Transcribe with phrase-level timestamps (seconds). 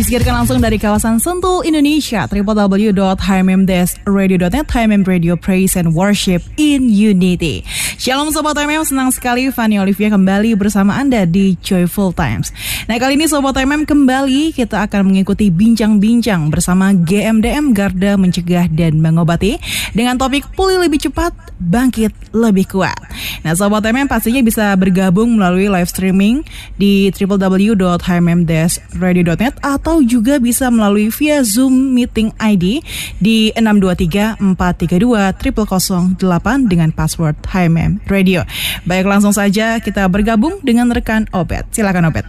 [0.00, 7.60] Disiarkan langsung dari kawasan Sentul, Indonesia, www.hmmdsradio.net, HMM Radio Praise and Worship in Unity.
[8.00, 12.48] Shalom Sobat HMM, senang sekali Fanny Olivia kembali bersama Anda di Joyful Times.
[12.88, 19.04] Nah kali ini Sobat HMM kembali kita akan mengikuti bincang-bincang bersama GMDM Garda Mencegah dan
[19.04, 19.60] Mengobati
[19.92, 22.96] dengan topik pulih lebih cepat, bangkit lebih kuat.
[23.44, 26.40] Nah Sobat HMM pastinya bisa bergabung melalui live streaming
[26.80, 32.80] di www.hmmdsradio.net atau juga bisa melalui via Zoom Meeting ID
[33.20, 38.46] di 623 432 0008 dengan password HMM Radio.
[38.86, 41.66] Baik langsung saja kita bergabung dengan rekan Obet.
[41.74, 42.28] Silakan Obet.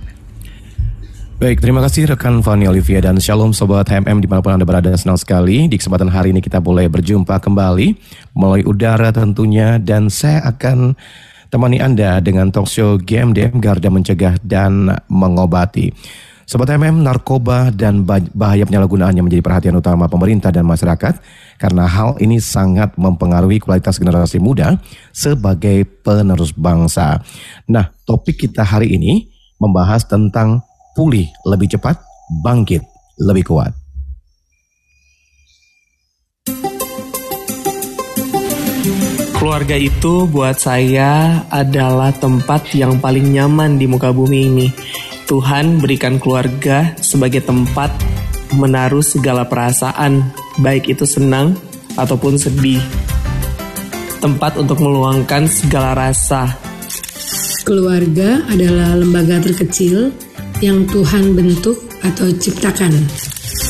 [1.41, 4.93] Baik, terima kasih rekan Fani Olivia dan Shalom Sobat HMM di mana pun Anda berada.
[4.93, 7.97] Senang sekali di kesempatan hari ini kita boleh berjumpa kembali
[8.37, 10.93] melalui udara tentunya dan saya akan
[11.49, 15.89] temani Anda dengan talk show GMDM Garda Mencegah dan Mengobati.
[16.45, 21.17] Sobat MM, narkoba dan bahaya penyalahgunaannya menjadi perhatian utama pemerintah dan masyarakat
[21.61, 24.81] karena hal ini sangat mempengaruhi kualitas generasi muda
[25.13, 27.21] sebagai penerus bangsa.
[27.69, 29.29] Nah, topik kita hari ini
[29.61, 30.65] membahas tentang
[30.97, 32.01] pulih lebih cepat,
[32.41, 32.81] bangkit
[33.21, 33.71] lebih kuat.
[39.37, 44.67] Keluarga itu buat saya adalah tempat yang paling nyaman di muka bumi ini
[45.31, 47.87] Tuhan berikan keluarga sebagai tempat
[48.51, 50.27] menaruh segala perasaan,
[50.59, 51.55] baik itu senang
[51.95, 52.81] ataupun sedih.
[54.19, 56.51] Tempat untuk meluangkan segala rasa.
[57.63, 60.11] Keluarga adalah lembaga terkecil
[60.59, 62.91] yang Tuhan bentuk atau ciptakan.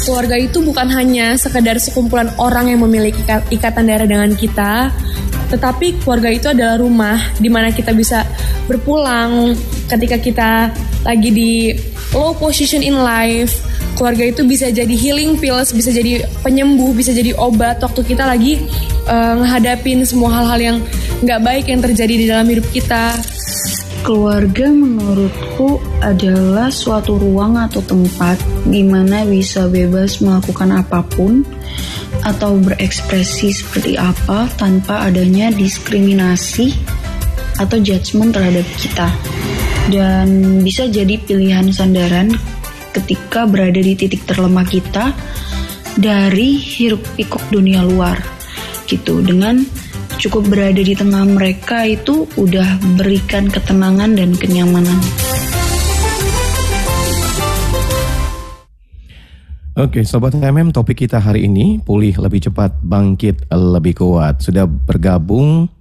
[0.01, 3.21] Keluarga itu bukan hanya sekedar sekumpulan orang yang memiliki
[3.53, 4.89] ikatan darah dengan kita,
[5.53, 8.23] tetapi keluarga itu adalah rumah di mana kita bisa
[8.65, 9.53] berpulang
[9.91, 10.51] ketika kita
[11.03, 11.51] lagi di
[12.15, 13.59] low position in life
[14.01, 18.57] keluarga itu bisa jadi healing pills bisa jadi penyembuh bisa jadi obat waktu kita lagi
[19.05, 20.77] uh, ngehadapin semua hal-hal yang
[21.21, 23.13] nggak baik yang terjadi di dalam hidup kita.
[24.01, 31.45] Keluarga menurutku adalah suatu ruang atau tempat di mana bisa bebas melakukan apa pun
[32.25, 36.73] atau berekspresi seperti apa tanpa adanya diskriminasi
[37.61, 39.13] atau judgement terhadap kita.
[39.93, 42.33] Dan bisa jadi pilihan sandaran
[42.91, 45.15] ketika berada di titik terlemah kita
[45.99, 48.19] dari hiruk pikuk dunia luar
[48.87, 49.63] gitu dengan
[50.19, 54.99] cukup berada di tengah mereka itu udah berikan ketenangan dan kenyamanan.
[59.71, 64.43] Oke, Sobat MM, topik kita hari ini pulih lebih cepat, bangkit lebih kuat.
[64.43, 65.71] Sudah bergabung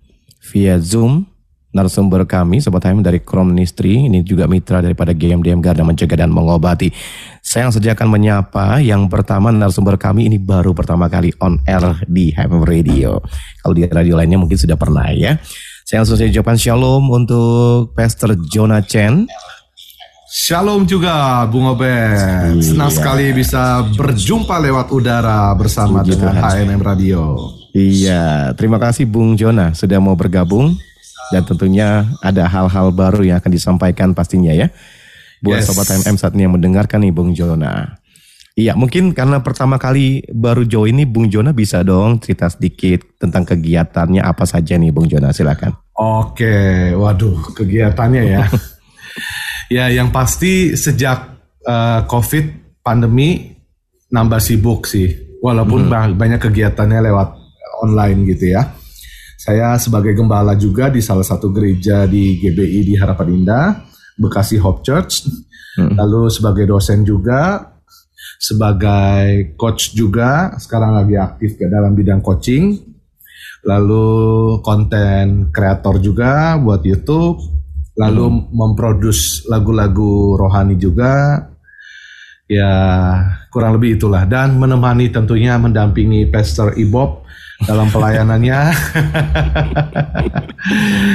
[0.40, 1.29] via Zoom
[1.70, 6.90] narasumber kami Sobat HM dari Kromnistri ini juga mitra daripada GMDM Garda Mencegah dan Mengobati.
[7.40, 11.82] Saya langsung saja akan menyapa yang pertama narasumber kami ini baru pertama kali on air
[12.10, 13.22] di HM Radio.
[13.62, 15.38] Kalau di radio lainnya mungkin sudah pernah ya.
[15.86, 19.26] Saya langsung saja ucapkan shalom untuk Pastor Jonah Chen.
[20.30, 21.82] Shalom juga Bung Obed.
[22.54, 22.62] Iya.
[22.62, 27.22] Senang sekali bisa berjumpa lewat udara bersama Puji dengan HMM Radio.
[27.74, 30.78] Iya, terima kasih Bung Jonah sudah mau bergabung
[31.28, 34.72] dan tentunya ada hal-hal baru yang akan disampaikan pastinya ya.
[35.40, 35.72] Buat yes.
[35.72, 38.00] sobat MM saat ini yang mendengarkan nih Bung Jona.
[38.58, 43.48] Iya, mungkin karena pertama kali baru join ini Bung Jona bisa dong cerita sedikit tentang
[43.48, 45.72] kegiatannya apa saja nih Bung Jona, silakan.
[45.96, 48.44] Oke, waduh, kegiatannya ya.
[49.80, 53.54] ya, yang pasti sejak uh, Covid pandemi
[54.12, 55.40] nambah sibuk sih.
[55.40, 56.20] Walaupun hmm.
[56.20, 57.28] banyak kegiatannya lewat
[57.80, 58.76] online gitu ya.
[59.40, 63.88] Saya sebagai gembala juga di salah satu gereja di GBI di Harapan Indah,
[64.20, 65.24] Bekasi Hope Church.
[65.80, 65.96] Hmm.
[65.96, 67.72] Lalu sebagai dosen juga,
[68.36, 72.84] sebagai coach juga, sekarang lagi aktif ke dalam bidang coaching.
[73.64, 74.08] Lalu
[74.60, 77.40] konten kreator juga buat YouTube.
[77.96, 78.44] Lalu hmm.
[78.52, 81.48] memproduksi lagu-lagu rohani juga.
[82.44, 82.76] Ya
[83.48, 87.29] kurang lebih itulah dan menemani tentunya mendampingi Pastor Ibob
[87.62, 88.60] dalam pelayanannya.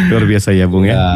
[0.09, 0.93] Luar biasa ya Bung ya.
[0.93, 1.07] ya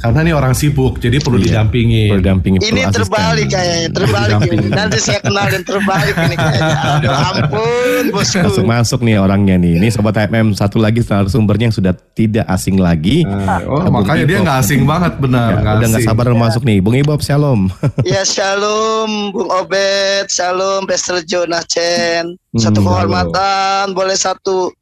[0.00, 1.62] karena ini orang sibuk, jadi perlu Iya.
[1.62, 2.04] didampingi.
[2.10, 3.54] Perlu dampingi Ini perlu terbalik asisten.
[3.54, 4.66] kayaknya, terbalik ini.
[4.68, 6.76] Nanti saya kenalin terbalik ini kayaknya.
[6.96, 8.38] Aduh ampun bosku.
[8.40, 9.78] Langsung masuk nih orangnya nih.
[9.78, 13.22] Ini sobat HMM satu lagi narasumbernya yang sudah tidak asing lagi.
[13.22, 14.44] Nah, oh, Bung makanya dia Ibob.
[14.44, 15.50] nggak asing banget benar.
[15.56, 16.78] Ya, udah nggak sabar masuk nih.
[16.80, 17.68] Bung Ibob Shalom.
[18.06, 22.38] Ya shalom Bung Obed, shalom Pastor Jonah Chen.
[22.54, 24.72] Satu Hmm, kehormatan, boleh satu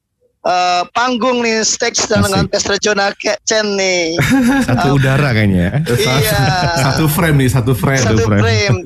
[0.45, 2.45] eh, panggung nih stage dengan
[2.79, 4.15] Jonah Ke- Chen nih.
[4.69, 5.81] Satu udara kayaknya.
[5.83, 6.15] ya.
[6.21, 6.41] iya.
[6.81, 8.01] Satu frame nih, satu frame.
[8.01, 8.43] Satu frame.
[8.43, 8.79] frame.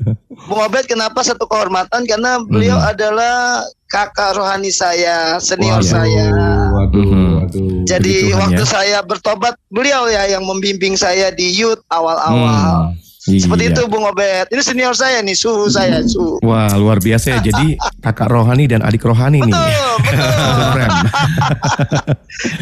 [0.47, 2.07] Bung Obed kenapa satu kehormatan?
[2.07, 5.89] Karena beliau adalah kakak rohani saya, senior Waduh.
[5.89, 6.25] saya.
[6.71, 7.29] Waduh, Mhm.
[7.37, 7.69] waduh.
[7.83, 8.69] Jadi waktu ya.
[8.69, 12.93] saya bertobat, beliau ya yang membimbing saya di youth awal-awal.
[12.93, 13.43] Hmm, iya.
[13.43, 14.47] Seperti itu Bung Obed.
[14.47, 16.39] Ini senior saya nih, suhu saya, suhu.
[16.39, 17.39] Wah luar biasa ya.
[17.43, 17.75] Jadi
[18.05, 19.51] kakak rohani dan adik rohani nih.
[19.51, 19.67] Betul,
[20.07, 20.29] betul.
[20.39, 20.99] Satu frame.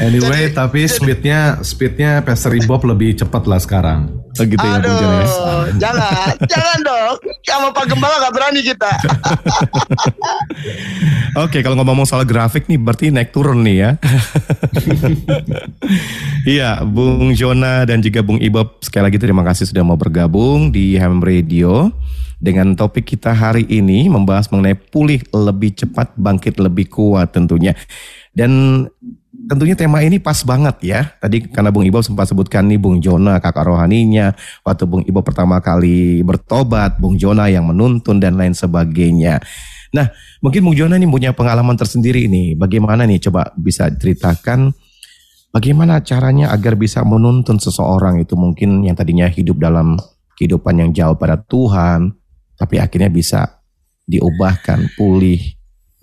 [0.01, 4.27] Anyway, tapi speednya speednya Pastor Ibob lebih cepat lah sekarang.
[4.38, 5.25] Oh gitu ya Bung Jono ya.
[5.25, 7.16] Aduh, jangan, jangan dong.
[7.42, 8.92] Sama Pak Gembala gak berani kita.
[11.45, 13.92] Oke, kalau ngomong soal grafik nih berarti naik turun nih ya.
[16.48, 20.95] Iya, Bung Jona dan juga Bung Ibob sekali lagi terima kasih sudah mau bergabung di
[20.95, 21.92] Ham Radio
[22.40, 27.75] dengan topik kita hari ini membahas mengenai pulih lebih cepat, bangkit lebih kuat tentunya.
[28.31, 28.86] Dan
[29.45, 31.01] tentunya tema ini pas banget ya.
[31.22, 34.34] Tadi karena Bung Ibob sempat sebutkan nih Bung Jona kakak rohaninya,
[34.66, 39.38] waktu Bung Ibob pertama kali bertobat, Bung Jona yang menuntun dan lain sebagainya.
[39.94, 40.10] Nah,
[40.42, 42.57] mungkin Bung Jona ini punya pengalaman tersendiri ini.
[42.57, 44.74] Bagaimana nih coba bisa ceritakan
[45.54, 49.98] bagaimana caranya agar bisa menuntun seseorang itu mungkin yang tadinya hidup dalam
[50.38, 52.13] kehidupan yang jauh pada Tuhan,
[52.57, 53.62] tapi akhirnya bisa
[54.06, 55.56] diubahkan, pulih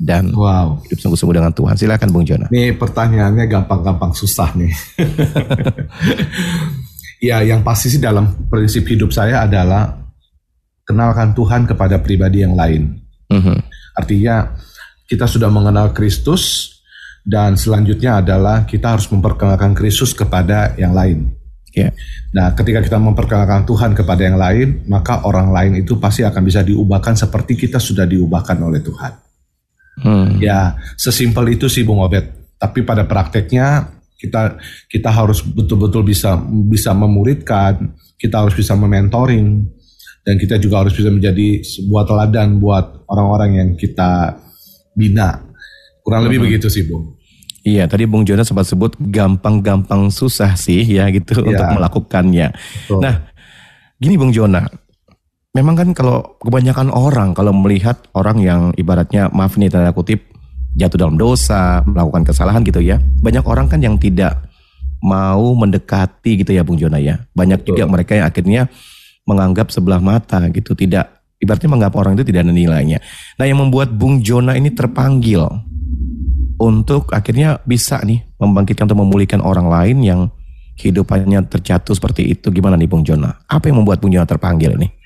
[0.04, 0.84] dan Wow.
[0.84, 1.74] hidup sungguh-sungguh dengan Tuhan.
[1.80, 2.52] Silakan Bung Jona.
[2.52, 4.72] Nih pertanyaannya gampang-gampang susah nih.
[7.32, 9.96] ya, yang pasti sih dalam prinsip hidup saya adalah
[10.84, 13.00] kenalkan Tuhan kepada pribadi yang lain.
[13.32, 13.56] Mhm.
[13.96, 14.52] Artinya
[15.08, 16.76] kita sudah mengenal Kristus
[17.24, 21.32] dan selanjutnya adalah kita harus memperkenalkan Kristus kepada yang lain.
[21.74, 21.90] Ya.
[22.30, 26.62] Nah, ketika kita memperkenalkan Tuhan kepada yang lain, maka orang lain itu pasti akan bisa
[26.62, 29.23] diubahkan seperti kita sudah diubahkan oleh Tuhan.
[30.00, 30.42] Hmm.
[30.42, 32.26] Ya, sesimpel itu sih Bung Obed.
[32.58, 34.56] Tapi pada prakteknya kita
[34.88, 36.34] kita harus betul-betul bisa
[36.66, 39.68] bisa memuridkan, kita harus bisa mementoring
[40.24, 44.40] dan kita juga harus bisa menjadi sebuah teladan buat orang-orang yang kita
[44.96, 45.44] bina.
[46.00, 47.16] Kurang lebih begitu sih, Bung.
[47.64, 51.48] Iya, tadi Bung Jona sempat sebut gampang-gampang susah sih ya gitu Iya.
[51.48, 52.48] untuk melakukannya.
[52.52, 53.00] Betul.
[53.00, 53.14] Nah,
[53.96, 54.68] gini Bung Jona,
[55.54, 60.34] memang kan kalau kebanyakan orang kalau melihat orang yang ibaratnya maaf nih tanda kutip
[60.74, 62.98] jatuh dalam dosa, melakukan kesalahan gitu ya.
[62.98, 64.50] Banyak orang kan yang tidak
[64.98, 67.22] mau mendekati gitu ya Bung Jona ya.
[67.30, 68.66] Banyak juga mereka yang akhirnya
[69.24, 72.98] menganggap sebelah mata gitu, tidak ibaratnya menganggap orang itu tidak ada nilainya.
[73.38, 75.46] Nah, yang membuat Bung Jona ini terpanggil
[76.58, 80.20] untuk akhirnya bisa nih membangkitkan atau memulihkan orang lain yang
[80.74, 82.50] kehidupannya terjatuh seperti itu.
[82.50, 83.30] Gimana nih Bung Jona?
[83.46, 85.03] Apa yang membuat Bung Jona terpanggil nih?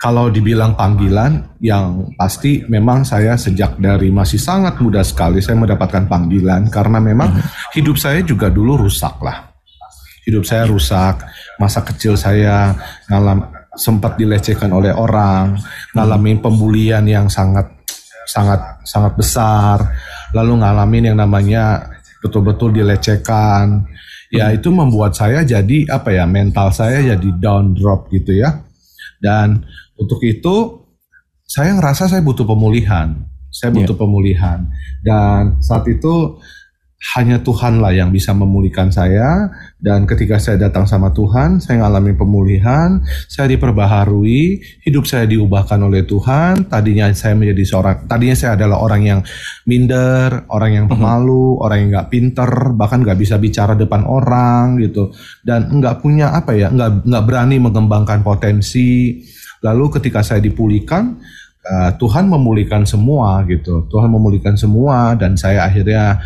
[0.00, 6.08] Kalau dibilang panggilan, yang pasti memang saya sejak dari masih sangat muda sekali saya mendapatkan
[6.08, 7.36] panggilan karena memang
[7.76, 9.52] hidup saya juga dulu rusak lah.
[10.24, 11.20] Hidup saya rusak,
[11.60, 12.72] masa kecil saya
[13.12, 13.44] ngalam
[13.76, 15.60] sempat dilecehkan oleh orang,
[15.92, 17.68] ngalamin pembulian yang sangat
[18.24, 19.84] sangat sangat besar,
[20.32, 21.92] lalu ngalamin yang namanya
[22.24, 23.84] betul-betul dilecehkan.
[24.32, 28.64] Ya itu membuat saya jadi apa ya mental saya jadi down drop gitu ya.
[29.20, 29.68] Dan
[30.00, 30.80] untuk itu
[31.44, 33.14] saya ngerasa saya butuh pemulihan.
[33.50, 34.62] Saya butuh pemulihan.
[35.02, 36.38] Dan saat itu
[37.16, 39.48] hanya Tuhan lah yang bisa memulihkan saya.
[39.80, 46.04] Dan ketika saya datang sama Tuhan, saya ngalamin pemulihan, saya diperbaharui, hidup saya diubahkan oleh
[46.04, 46.68] Tuhan.
[46.68, 49.20] Tadinya saya menjadi seorang, tadinya saya adalah orang yang
[49.64, 55.08] minder, orang yang pemalu, orang yang nggak pinter, bahkan nggak bisa bicara depan orang gitu,
[55.40, 59.24] dan nggak punya apa ya, nggak nggak berani mengembangkan potensi.
[59.60, 61.20] Lalu ketika saya dipulihkan,
[61.64, 63.84] uh, Tuhan memulihkan semua gitu.
[63.88, 66.20] Tuhan memulihkan semua dan saya akhirnya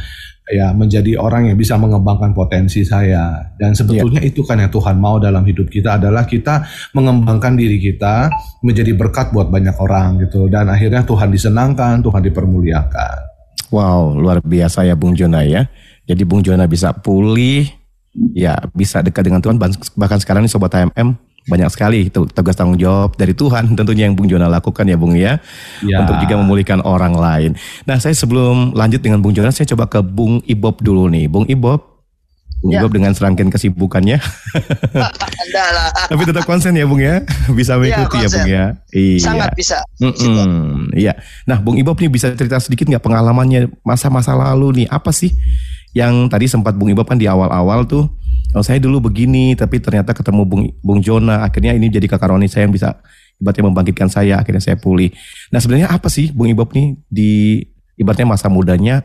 [0.44, 3.54] ya menjadi orang yang bisa mengembangkan potensi saya.
[3.56, 8.28] Dan sebetulnya itu kan yang Tuhan mau dalam hidup kita adalah kita mengembangkan diri kita
[8.60, 10.46] menjadi berkat buat banyak orang gitu.
[10.52, 13.16] Dan akhirnya Tuhan disenangkan, Tuhan dipermuliakan.
[13.72, 15.66] Wow, luar biasa ya Bung Jona ya.
[16.04, 17.66] Jadi Bung Jona bisa pulih,
[18.36, 19.56] ya bisa dekat dengan Tuhan.
[19.96, 24.16] Bahkan sekarang ini Sobat HMM banyak sekali itu tugas tanggung jawab dari Tuhan tentunya yang
[24.16, 25.36] Bung Jona lakukan ya Bung ya,
[25.80, 26.00] Ya.
[26.00, 27.50] untuk juga memulihkan orang lain.
[27.84, 31.44] Nah saya sebelum lanjut dengan Bung Jona saya coba ke Bung Ibob dulu nih, Bung
[31.44, 31.92] Ibob.
[32.64, 32.80] Bung Ya.
[32.80, 34.16] Ibob dengan serangkaian kesibukannya,
[36.08, 37.20] tapi tetap konsen ya Bung ya,
[37.58, 38.40] bisa mengikuti ya, konsen.
[38.40, 38.64] Bung ya.
[38.88, 39.20] Iya.
[39.20, 39.78] Sangat bisa.
[40.00, 41.12] Mm-mm, Iya.
[41.44, 45.32] Nah, Bung Ibob nih bisa cerita sedikit nggak pengalamannya masa-masa lalu nih apa sih
[45.92, 48.08] yang tadi sempat Bung Ibob kan di awal-awal tuh,
[48.54, 52.46] oh saya dulu begini, tapi ternyata ketemu Bung Bung Jona, akhirnya ini jadi kakak Roni
[52.46, 53.02] saya yang bisa
[53.42, 55.10] ibaratnya membangkitkan saya, akhirnya saya pulih.
[55.50, 57.60] Nah, sebenarnya apa sih Bung Ibob nih di
[57.98, 59.02] ibaratnya masa mudanya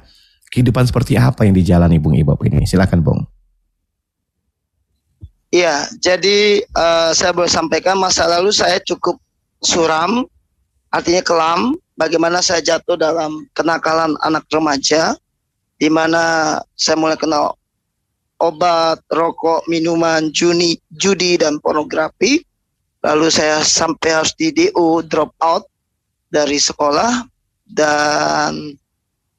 [0.53, 2.63] kehidupan seperti apa yang dijalani Bung Ibob ini?
[2.69, 3.21] Silakan Bung.
[5.49, 9.17] Iya, jadi eh, saya boleh sampaikan masa lalu saya cukup
[9.65, 10.29] suram,
[10.93, 11.73] artinya kelam.
[11.99, 15.19] Bagaimana saya jatuh dalam kenakalan anak remaja,
[15.75, 17.58] di mana saya mulai kenal
[18.39, 22.41] obat, rokok, minuman, juni, judi dan pornografi.
[23.03, 25.63] Lalu saya sampai harus di DU drop out
[26.31, 27.23] dari sekolah
[27.71, 28.75] dan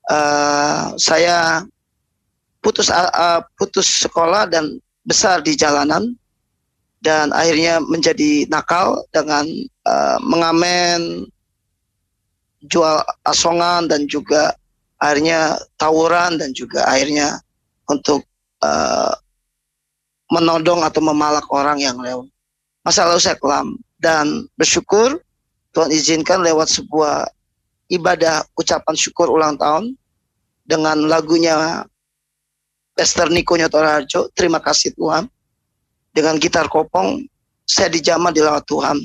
[0.08, 1.64] eh, saya
[2.64, 6.16] putus eh, putus sekolah dan besar di jalanan
[7.00, 9.44] dan akhirnya menjadi nakal dengan
[9.84, 11.28] eh, mengamen
[12.68, 14.56] jual asongan dan juga
[15.00, 17.40] akhirnya tawuran dan juga akhirnya
[17.88, 18.24] untuk
[18.64, 19.12] eh,
[20.30, 22.28] menodong atau memalak orang yang lewat.
[22.86, 25.20] Masa lalu saya kelam dan bersyukur
[25.76, 27.28] Tuhan izinkan lewat sebuah
[27.90, 29.94] ibadah ucapan syukur ulang tahun
[30.66, 31.84] dengan lagunya
[32.94, 35.24] Pastor Niko Nyotorharjo, terima kasih Tuhan.
[36.10, 37.22] Dengan gitar kopong,
[37.64, 38.98] saya dijamah di lawat Tuhan.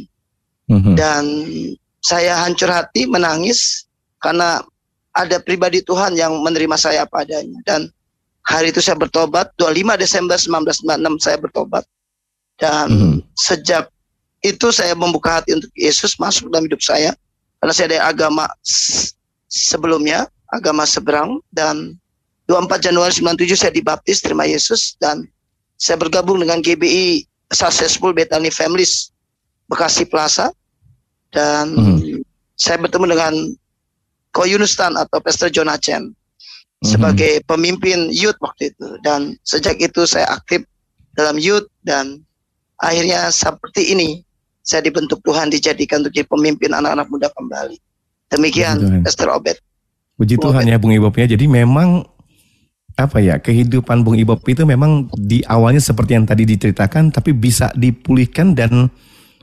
[0.68, 0.94] Mhm.
[0.98, 1.24] Dan
[2.04, 3.88] saya hancur hati, menangis,
[4.20, 4.60] karena
[5.16, 7.62] ada pribadi Tuhan yang menerima saya apa adanya.
[7.64, 7.88] Dan
[8.46, 11.84] hari itu saya bertobat, 25 Desember 1996 saya bertobat.
[12.56, 13.18] Dan Mhm.
[13.36, 13.90] sejak
[14.46, 17.12] itu saya membuka hati untuk Yesus masuk dalam hidup saya.
[17.60, 18.46] Karena saya dari agama
[19.50, 21.42] sebelumnya, agama seberang.
[21.50, 21.98] Dan
[22.46, 24.94] 24 Januari 97 saya dibaptis, terima Yesus.
[25.02, 25.26] Dan
[25.82, 29.10] saya bergabung dengan GBI Successful Bethany Families
[29.66, 30.54] Bekasi Plaza.
[31.34, 32.22] Dan Mhm.
[32.56, 33.34] saya bertemu dengan
[34.32, 36.14] Ko Yunustan atau Pastor Jonah Chen
[36.86, 36.92] Mhm.
[36.94, 38.88] sebagai pemimpin youth waktu itu.
[39.02, 40.64] Dan sejak itu saya aktif
[41.18, 42.22] dalam youth dan
[42.78, 44.22] akhirnya seperti ini
[44.66, 47.78] saya dibentuk Tuhan dijadikan untuk jadi pemimpin anak-anak muda kembali.
[48.34, 49.06] Demikian.
[49.06, 49.58] Pastor Obed.
[50.18, 51.30] Puji Tuhan ya Bung Ibob ya.
[51.30, 52.02] Jadi memang
[52.96, 57.70] apa ya kehidupan Bung Ibob itu memang di awalnya seperti yang tadi diceritakan, tapi bisa
[57.76, 58.90] dipulihkan dan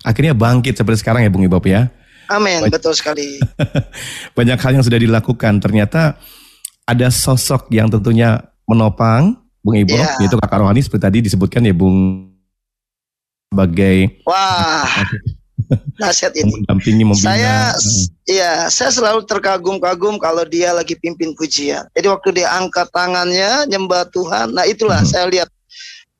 [0.02, 1.86] akhirnya bangkit seperti sekarang ya Bung Ibob ya.
[2.32, 3.38] Amin, betul sekali.
[4.38, 5.60] Banyak hal yang sudah dilakukan.
[5.60, 6.16] Ternyata
[6.84, 10.18] ada sosok yang tentunya menopang Bung Ibob, Iya.
[10.18, 12.26] yaitu kakak rohani seperti tadi disebutkan ya Bung
[13.48, 14.88] sebagai Wah,
[16.02, 16.50] nasihat ini.
[16.50, 17.22] mendampingi membina.
[17.22, 17.56] Saya,
[18.26, 21.86] iya, saya selalu terkagum-kagum kalau dia lagi pimpin pujian.
[21.94, 25.08] Jadi waktu dia angkat tangannya nyembah Tuhan, nah itulah Mhm.
[25.08, 25.48] saya lihat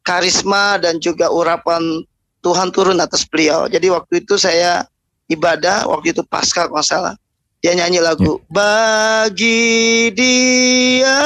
[0.02, 1.82] karisma dan juga urapan
[2.42, 3.66] Tuhan turun atas beliau.
[3.66, 4.82] Jadi waktu itu saya
[5.26, 7.14] ibadah, waktu itu pasca kalau salah.
[7.62, 11.22] Dia nyanyi lagu bagi dia ya.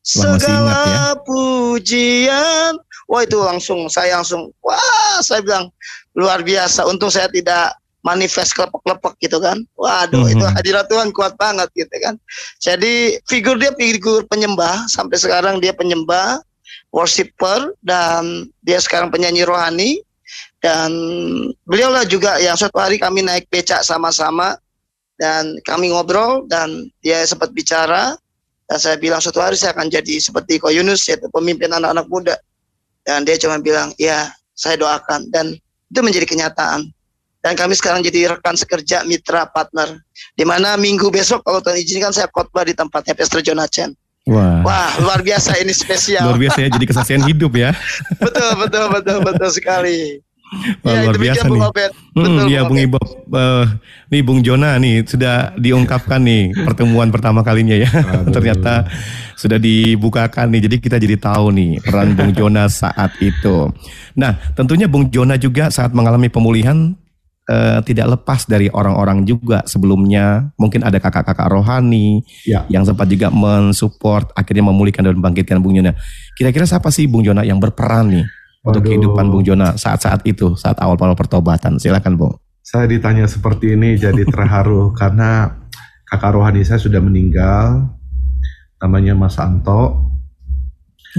[0.00, 2.80] segala pujian.
[3.04, 5.68] Wah itu langsung saya langsung wah saya bilang
[6.16, 6.88] luar biasa.
[6.88, 9.60] Untung saya tidak manifest kelepek-kelepek gitu kan.
[9.76, 10.32] Waduh Mhm.
[10.40, 12.16] itu hadirat Tuhan kuat banget gitu kan.
[12.58, 16.40] Jadi figur dia figur penyembah sampai sekarang dia penyembah,
[16.90, 20.00] worshipper dan dia sekarang penyanyi rohani
[20.64, 20.90] dan
[21.68, 24.56] beliau lah juga yang suatu hari kami naik becak sama-sama
[25.22, 28.18] dan kami ngobrol dan dia sempat bicara.
[28.66, 32.34] Dan saya bilang suatu hari saya akan jadi seperti Ko Yunus yaitu pemimpin anak-anak muda.
[33.06, 35.30] Dan dia cuma bilang ya saya doakan.
[35.30, 35.54] Dan
[35.94, 36.90] itu menjadi kenyataan.
[37.42, 39.94] Dan kami sekarang jadi rekan sekerja mitra partner.
[40.34, 44.90] Di mana minggu besok kalau Tuhan izinkan saya khotbah di tempatnya Pastor Jonathan Wah, wah
[45.02, 46.30] luar biasa ini spesial.
[46.30, 47.74] Luar biasa ya jadi kesaksian hidup ya.
[48.22, 50.22] betul betul betul betul sekali
[50.84, 51.64] Wah, ya luar biasa Bung nih.
[52.12, 52.86] Hmm, betul iya Bung Obed.
[52.86, 53.64] Ibob, Eh,
[54.12, 57.88] nih Bung Jona nih sudah diungkapkan nih pertemuan pertama kalinya ya.
[57.88, 58.28] Aduh.
[58.36, 58.84] Ternyata
[59.34, 63.72] sudah dibukakan nih, jadi kita jadi tahu nih peran Bung Jona saat itu.
[64.12, 66.92] Nah, tentunya Bung Jona juga saat mengalami pemulihan
[67.42, 70.52] eh, tidak lepas dari orang-orang juga sebelumnya.
[70.60, 72.68] Mungkin ada kakak-kakak rohani Ya.
[72.68, 75.96] yang sempat juga mensupport akhirnya memulihkan dan membangkitkan Bung Jona.
[76.36, 78.26] Kira-kira siapa sih Bung Jona yang berperan nih
[78.62, 78.90] untuk Waduh.
[78.94, 81.82] kehidupan Bung Jona saat-saat itu, saat awal-awal pertobatan?
[81.82, 82.34] Silakan Bung.
[82.62, 85.50] Saya ditanya seperti ini jadi terharu karena
[86.06, 87.90] kakak rohani saya sudah meninggal.
[88.78, 90.10] Namanya Mas Anto.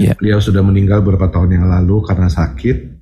[0.00, 0.16] Iya.
[0.18, 2.96] Beliau sudah meninggal beberapa tahun yang lalu karena sakit.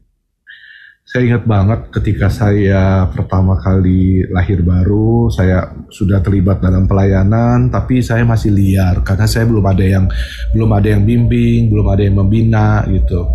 [1.03, 8.01] Saya ingat banget ketika saya pertama kali lahir baru, saya sudah terlibat dalam pelayanan, tapi
[8.01, 10.07] saya masih liar karena saya belum ada yang
[10.55, 13.29] belum ada yang bimbing, belum ada yang membina gitu.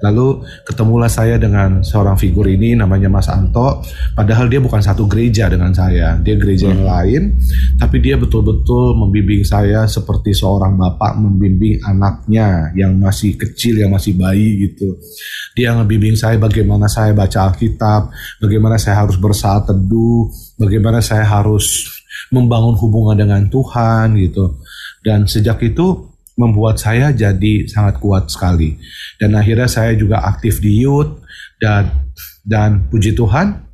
[0.00, 3.84] Lalu ketemulah saya dengan seorang figur ini namanya Mas Anto,
[4.16, 7.36] padahal dia bukan satu gereja dengan saya, dia gereja yang lain,
[7.76, 14.16] tapi dia betul-betul membimbing saya seperti seorang bapak membimbing anaknya yang masih kecil, yang masih
[14.16, 14.96] bayi gitu.
[15.54, 18.10] Dia ngebimbing saya bagaimana saya baca Alkitab,
[18.40, 21.88] bagaimana saya harus bersaat teduh, bagaimana saya harus
[22.34, 24.60] membangun hubungan dengan Tuhan gitu.
[25.00, 28.78] Dan sejak itu membuat saya jadi sangat kuat sekali.
[29.18, 31.22] Dan akhirnya saya juga aktif di youth
[31.60, 32.10] dan
[32.44, 33.70] dan puji Tuhan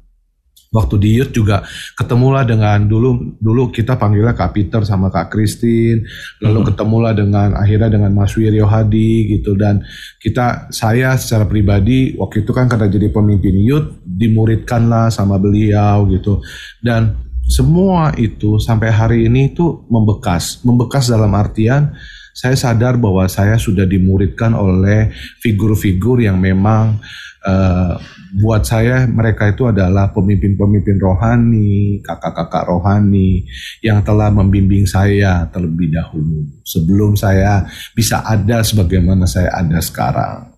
[0.75, 1.63] waktu di youth juga
[1.97, 6.05] ketemulah dengan dulu dulu kita panggilnya Kak Peter sama Kak Christine
[6.45, 6.69] lalu hmm.
[6.69, 9.81] ketemulah dengan akhirnya dengan Mas Wiryo Hadi gitu dan
[10.21, 16.45] kita saya secara pribadi waktu itu kan karena jadi pemimpin youth dimuridkanlah sama beliau gitu
[16.85, 21.95] dan semua itu sampai hari ini itu membekas membekas dalam artian
[22.37, 25.09] saya sadar bahwa saya sudah dimuridkan oleh
[25.41, 27.01] figur-figur yang memang
[27.49, 27.97] uh,
[28.37, 33.49] buat saya mereka itu adalah pemimpin-pemimpin rohani, kakak-kakak rohani
[33.81, 37.65] yang telah membimbing saya terlebih dahulu sebelum saya
[37.97, 40.53] bisa ada sebagaimana saya ada sekarang.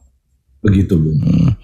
[0.58, 1.22] Begitu, Bung.
[1.22, 1.54] Hmm.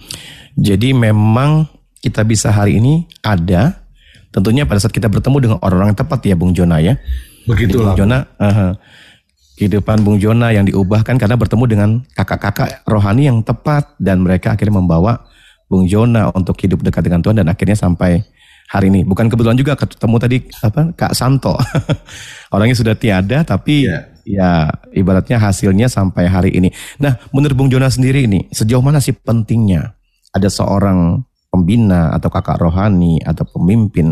[0.54, 1.66] Jadi memang
[1.98, 3.82] kita bisa hari ini ada
[4.30, 6.94] tentunya pada saat kita bertemu dengan orang-orang yang tepat ya Bung Jona ya.
[7.50, 7.98] Begitulah.
[7.98, 8.78] Bung Jona, uh,
[9.54, 14.82] kehidupan Bung Jona yang diubahkan karena bertemu dengan kakak-kakak rohani yang tepat dan mereka akhirnya
[14.82, 15.22] membawa
[15.70, 18.22] Bung Jona untuk hidup dekat dengan Tuhan dan akhirnya sampai
[18.68, 19.06] hari ini.
[19.06, 21.54] Bukan kebetulan juga ketemu tadi apa Kak Santo.
[22.54, 24.02] Orangnya sudah tiada tapi yeah.
[24.26, 24.50] ya
[24.90, 26.74] ibaratnya hasilnya sampai hari ini.
[26.98, 29.94] Nah, menurut Bung Jona sendiri ini sejauh mana sih pentingnya
[30.34, 31.22] ada seorang
[31.54, 34.10] pembina atau kakak rohani atau pemimpin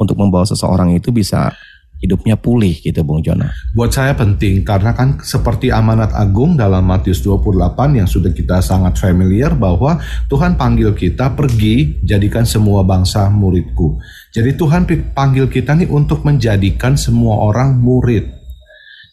[0.00, 1.52] untuk membawa seseorang itu bisa
[1.98, 3.50] hidupnya pulih gitu Bung Jona.
[3.74, 8.98] Buat saya penting karena kan seperti amanat agung dalam Matius 28 yang sudah kita sangat
[9.02, 9.98] familiar bahwa
[10.30, 13.98] Tuhan panggil kita pergi jadikan semua bangsa muridku.
[14.30, 18.38] Jadi Tuhan panggil kita nih untuk menjadikan semua orang murid.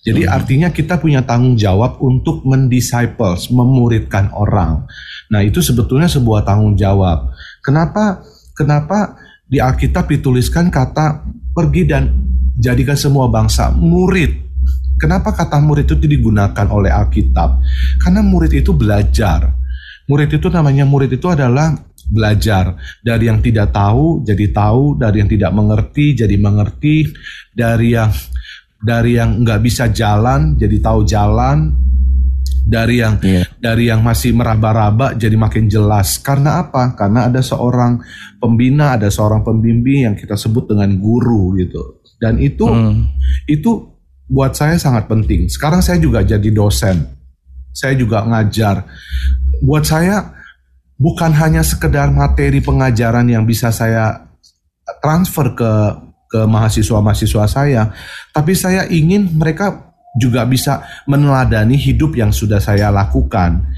[0.06, 0.32] Jadi hmm.
[0.38, 4.86] artinya kita punya tanggung jawab untuk mendisciples, memuridkan orang.
[5.34, 7.34] Nah, itu sebetulnya sebuah tanggung jawab.
[7.66, 8.22] Kenapa
[8.54, 9.18] kenapa
[9.50, 11.26] di Alkitab dituliskan kata
[11.58, 12.04] pergi dan
[12.56, 14.48] jadikan semua bangsa murid.
[14.96, 17.60] Kenapa kata murid itu digunakan oleh Alkitab?
[18.00, 19.52] Karena murid itu belajar.
[20.08, 25.30] Murid itu namanya murid itu adalah belajar dari yang tidak tahu jadi tahu, dari yang
[25.30, 27.12] tidak mengerti jadi mengerti,
[27.52, 28.14] dari yang
[28.80, 31.74] dari yang nggak bisa jalan jadi tahu jalan,
[32.66, 33.46] dari yang yeah.
[33.62, 36.18] dari yang masih meraba-raba jadi makin jelas.
[36.18, 36.98] Karena apa?
[36.98, 38.02] Karena ada seorang
[38.42, 41.95] pembina, ada seorang pembimbing yang kita sebut dengan guru gitu.
[42.22, 43.12] Dan itu hmm.
[43.50, 45.46] itu buat saya sangat penting.
[45.52, 47.06] Sekarang saya juga jadi dosen.
[47.76, 48.88] Saya juga ngajar.
[49.62, 50.34] Buat saya
[50.96, 54.32] bukan hanya sekedar materi pengajaran yang bisa saya
[55.04, 55.72] transfer ke
[56.26, 57.94] ke mahasiswa-mahasiswa saya,
[58.34, 63.72] tapi saya ingin mereka juga bisa meneladani hidup yang sudah saya lakukan,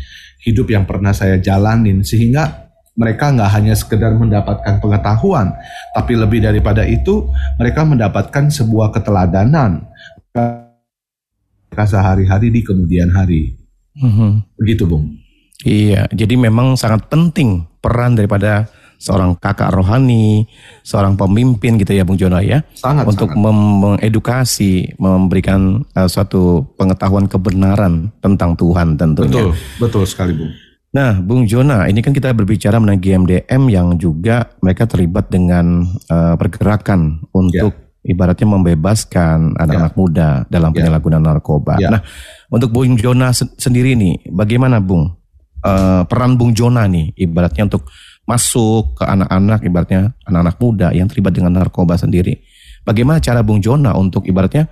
[0.46, 2.67] hidup yang pernah saya jalanin sehingga
[2.98, 5.54] mereka nggak hanya sekedar mendapatkan pengetahuan,
[5.94, 7.30] tapi lebih daripada itu
[7.62, 9.86] mereka mendapatkan sebuah keteladanan
[10.34, 13.54] mereka sehari-hari di kemudian hari.
[14.02, 14.32] Mm-hmm.
[14.58, 15.14] Begitu, Bung.
[15.62, 18.66] Iya, jadi memang sangat penting peran daripada
[18.98, 20.50] seorang kakak rohani,
[20.82, 22.66] seorang pemimpin gitu ya Bung Jono ya.
[22.74, 23.46] Sangat untuk sangat.
[23.46, 29.30] mengedukasi, memberikan uh, suatu pengetahuan kebenaran tentang Tuhan tentunya.
[29.30, 30.54] Betul, betul sekali Bung.
[30.98, 36.34] Nah, Bung Jona, ini kan kita berbicara mengenai GMDM yang juga mereka terlibat dengan uh,
[36.34, 37.70] pergerakan untuk
[38.02, 38.10] yeah.
[38.18, 40.02] ibaratnya membebaskan anak-anak yeah.
[40.02, 40.82] muda dalam ya.
[40.82, 41.30] penyalahgunaan yeah.
[41.38, 41.74] narkoba.
[41.78, 41.92] Yeah.
[41.94, 42.02] Nah,
[42.50, 45.14] untuk Bung Jona sendiri nih, bagaimana Bung
[45.62, 47.86] uh, peran Bung Jona nih, ibaratnya untuk
[48.26, 52.42] masuk ke anak-anak, ibaratnya anak-anak muda yang terlibat dengan narkoba sendiri.
[52.82, 54.66] Bagaimana cara Bung Jona untuk ibaratnya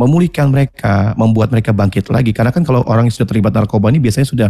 [0.00, 2.32] memulihkan mereka, membuat mereka bangkit lagi.
[2.32, 4.48] Karena kan kalau orang yang sudah terlibat narkoba ini biasanya sudah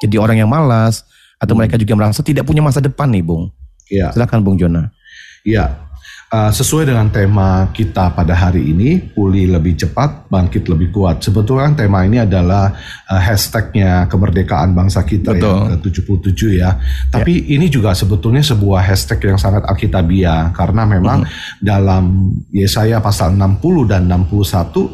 [0.00, 1.04] jadi orang yang malas
[1.36, 1.60] atau hmm.
[1.60, 3.52] mereka juga merasa tidak punya masa depan nih, Bung.
[3.92, 4.16] Iya.
[4.16, 4.88] Silakan Bung Jona.
[5.46, 5.85] Iya,
[6.26, 11.22] Uh, sesuai dengan tema kita pada hari ini, pulih lebih cepat, bangkit lebih kuat.
[11.22, 12.74] Sebetulnya tema ini adalah
[13.06, 15.46] uh, hashtagnya kemerdekaan bangsa kita Betul.
[15.70, 16.82] yang ke-77 ya.
[17.14, 17.54] Tapi ya.
[17.54, 21.62] ini juga sebetulnya sebuah hashtag yang sangat alkitabiah karena memang hmm.
[21.62, 24.90] dalam Yesaya pasal 60 dan 61 uh,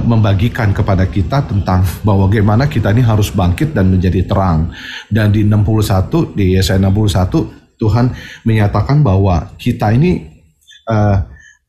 [0.00, 4.72] membagikan kepada kita tentang bahwa bagaimana kita ini harus bangkit dan menjadi terang.
[5.12, 8.16] Dan di 61 di Yesaya 61 Tuhan
[8.48, 10.33] menyatakan bahwa kita ini
[10.88, 11.16] uh,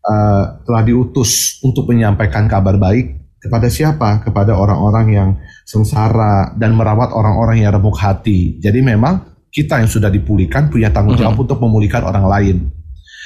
[0.05, 4.21] uh, telah diutus untuk menyampaikan kabar baik kepada siapa?
[4.25, 5.29] Kepada orang-orang yang
[5.65, 8.61] sengsara dan merawat orang-orang yang remuk hati.
[8.61, 11.45] Jadi memang kita yang sudah dipulihkan punya tanggung jawab mm -hmm.
[11.47, 12.57] untuk memulihkan orang lain.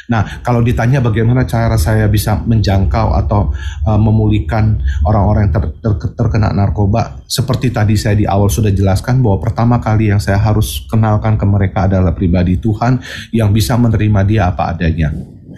[0.10, 3.54] Nah, kalau ditanya bagaimana cara saya bisa menjangkau atau
[3.86, 9.22] uh, memulihkan orang-orang yang ter, ter, terkena narkoba, seperti tadi saya di awal sudah jelaskan
[9.22, 12.98] bahwa pertama kali yang saya harus kenalkan ke mereka adalah pribadi Tuhan
[13.30, 15.14] yang bisa menerima dia apa adanya.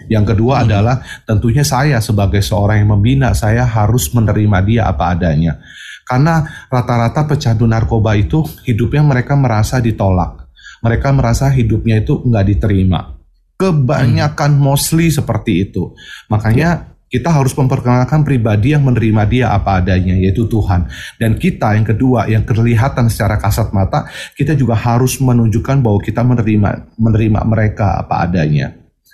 [0.08, 0.64] Yang kedua hmm.
[0.68, 5.58] adalah tentunya saya sebagai seorang yang membina, saya harus menerima dia apa adanya.
[6.02, 10.50] Karena rata-rata pecandu narkoba itu hidupnya mereka merasa ditolak.
[10.82, 13.14] Mereka merasa hidupnya itu nggak diterima.
[13.54, 14.62] Kebanyakan hmm.
[14.62, 15.94] mostly seperti itu.
[16.26, 20.88] Makanya kita harus memperkenalkan pribadi yang menerima dia apa adanya yaitu Tuhan
[21.20, 26.24] dan kita yang kedua yang kelihatan secara kasat mata kita juga harus menunjukkan bahwa kita
[26.24, 28.72] menerima menerima mereka apa adanya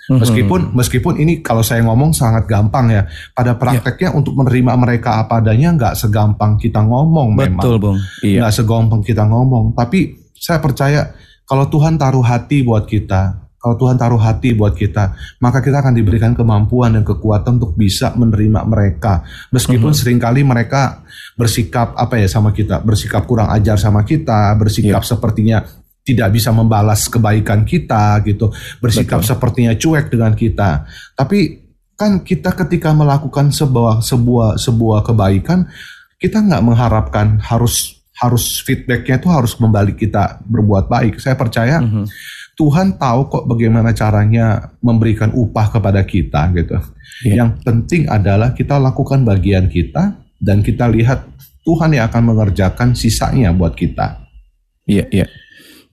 [0.09, 0.19] hmm.
[0.19, 4.17] meskipun meskipun ini kalau saya ngomong sangat gampang ya pada prakteknya ya.
[4.17, 8.43] untuk menerima mereka apa adanya nggak segampang kita ngomong betul memang bung iya.
[8.43, 11.13] nggak segampang kita ngomong tapi saya percaya
[11.45, 15.91] kalau Tuhan taruh hati buat kita kalau Tuhan taruh hati buat kita, maka kita akan
[15.91, 19.19] diberikan kemampuan dan kekuatan untuk bisa menerima mereka.
[19.51, 19.99] Meskipun uh-huh.
[19.99, 21.03] sering kali mereka
[21.35, 25.11] bersikap apa ya sama kita, bersikap kurang ajar sama kita, bersikap yeah.
[25.11, 25.57] sepertinya
[26.03, 28.49] tidak bisa membalas kebaikan kita gitu,
[28.81, 29.29] bersikap Betul.
[29.29, 30.85] sepertinya cuek dengan kita.
[31.13, 31.39] Tapi
[31.93, 35.69] kan kita ketika melakukan sebuah sebuah sebuah kebaikan,
[36.17, 41.23] kita nggak mengharapkan harus harus feedbacknya itu harus kembali kita berbuat baik.
[41.23, 41.79] Saya percaya.
[41.79, 42.07] Uh-huh
[42.59, 46.75] Tuhan tahu kok bagaimana caranya memberikan upah kepada kita gitu.
[47.23, 47.35] Yeah.
[47.39, 51.23] Yang penting adalah kita lakukan bagian kita dan kita lihat
[51.63, 54.27] Tuhan yang akan mengerjakan sisanya buat kita.
[54.83, 55.19] Iya, yeah, iya.
[55.23, 55.29] Yeah.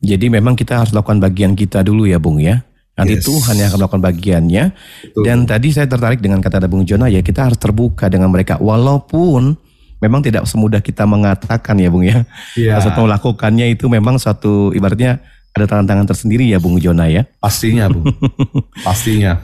[0.01, 2.61] Jadi memang kita harus lakukan bagian kita dulu ya, Bung ya.
[2.97, 3.29] Nanti yes.
[3.29, 4.65] Tuhan yang akan melakukan bagiannya.
[4.73, 5.23] Betul.
[5.25, 9.57] Dan tadi saya tertarik dengan kata Bung Jona ya, kita harus terbuka dengan mereka walaupun
[10.01, 12.25] memang tidak semudah kita mengatakan ya, Bung ya.
[12.57, 12.81] Yeah.
[12.81, 15.21] Satu melakukannya itu memang suatu ibaratnya
[15.57, 17.25] ada tantangan tersendiri ya Bung Jona ya.
[17.41, 18.13] Pastinya Bung.
[18.87, 19.41] Pastinya.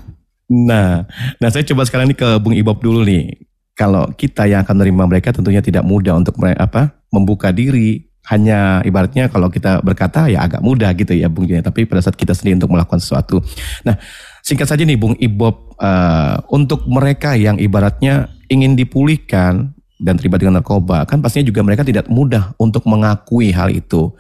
[0.52, 1.08] Nah,
[1.40, 3.40] nah saya coba sekarang ini ke Bung Ibob dulu nih.
[3.72, 8.11] Kalau kita yang akan menerima mereka tentunya tidak mudah untuk apa membuka diri.
[8.22, 11.64] Hanya ibaratnya kalau kita berkata ya agak mudah gitu ya Bung Jona.
[11.64, 13.42] Tapi pada saat kita sendiri untuk melakukan sesuatu.
[13.82, 13.98] Nah,
[14.46, 20.58] singkat saja nih Bung Ibob uh, untuk mereka yang ibaratnya ingin dipulihkan dan terlibat dengan
[20.58, 24.14] narkoba kan pastinya juga mereka tidak mudah untuk mengakui hal itu.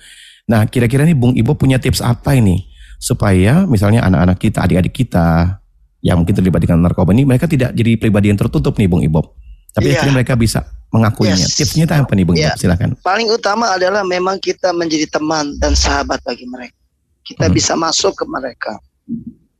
[0.50, 2.66] Nah, kira-kira nih Bung Ibo punya tips apa ini
[3.02, 5.58] supaya misalnya anak-anak kita, adik-adik kita
[6.02, 9.38] yang mungkin terlibat dengan narkoba ini mereka tidak jadi pribadi yang tertutup nih Bung Ibo.
[9.74, 9.94] Tapi yeah.
[9.98, 11.40] akhirnya mereka bisa mengakuinya.
[11.40, 11.56] Yes.
[11.56, 12.36] Tipsnya apa nih Bung.
[12.36, 12.52] Ibo?
[12.54, 12.94] Silakan.
[13.00, 16.76] Paling utama adalah memang kita menjadi teman dan sahabat bagi mereka.
[17.24, 17.54] Kita hmm.
[17.56, 18.76] bisa masuk ke mereka.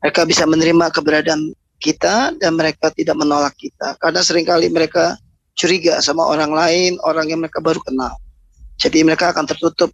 [0.05, 3.97] Mereka bisa menerima keberadaan kita dan mereka tidak menolak kita.
[3.99, 5.17] Karena sering kali mereka
[5.57, 8.13] curiga sama orang lain, orang yang mereka baru kenal.
[8.77, 9.91] Jadi mereka akan tertutup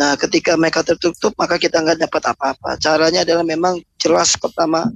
[0.00, 2.80] Nah, ketika mereka tertutup, maka kita nggak dapat apa-apa.
[2.80, 4.88] Caranya adalah memang jelas pertama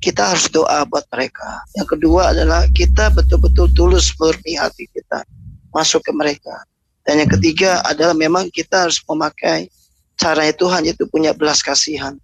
[0.00, 1.60] kita harus doa buat mereka.
[1.76, 5.22] Yang kedua adalah kita betul-betul tulus murni hati kita
[5.70, 6.64] masuk ke mereka.
[7.04, 9.68] Dan yang ketiga adalah memang kita harus memakai
[10.16, 12.16] cara itu hanya itu punya belas kasihan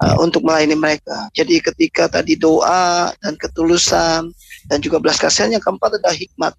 [0.00, 1.28] uh, untuk melayani mereka.
[1.32, 4.32] Jadi ketika tadi doa dan ketulusan
[4.68, 6.52] dan juga belas kasihan yang keempat adalah hikmat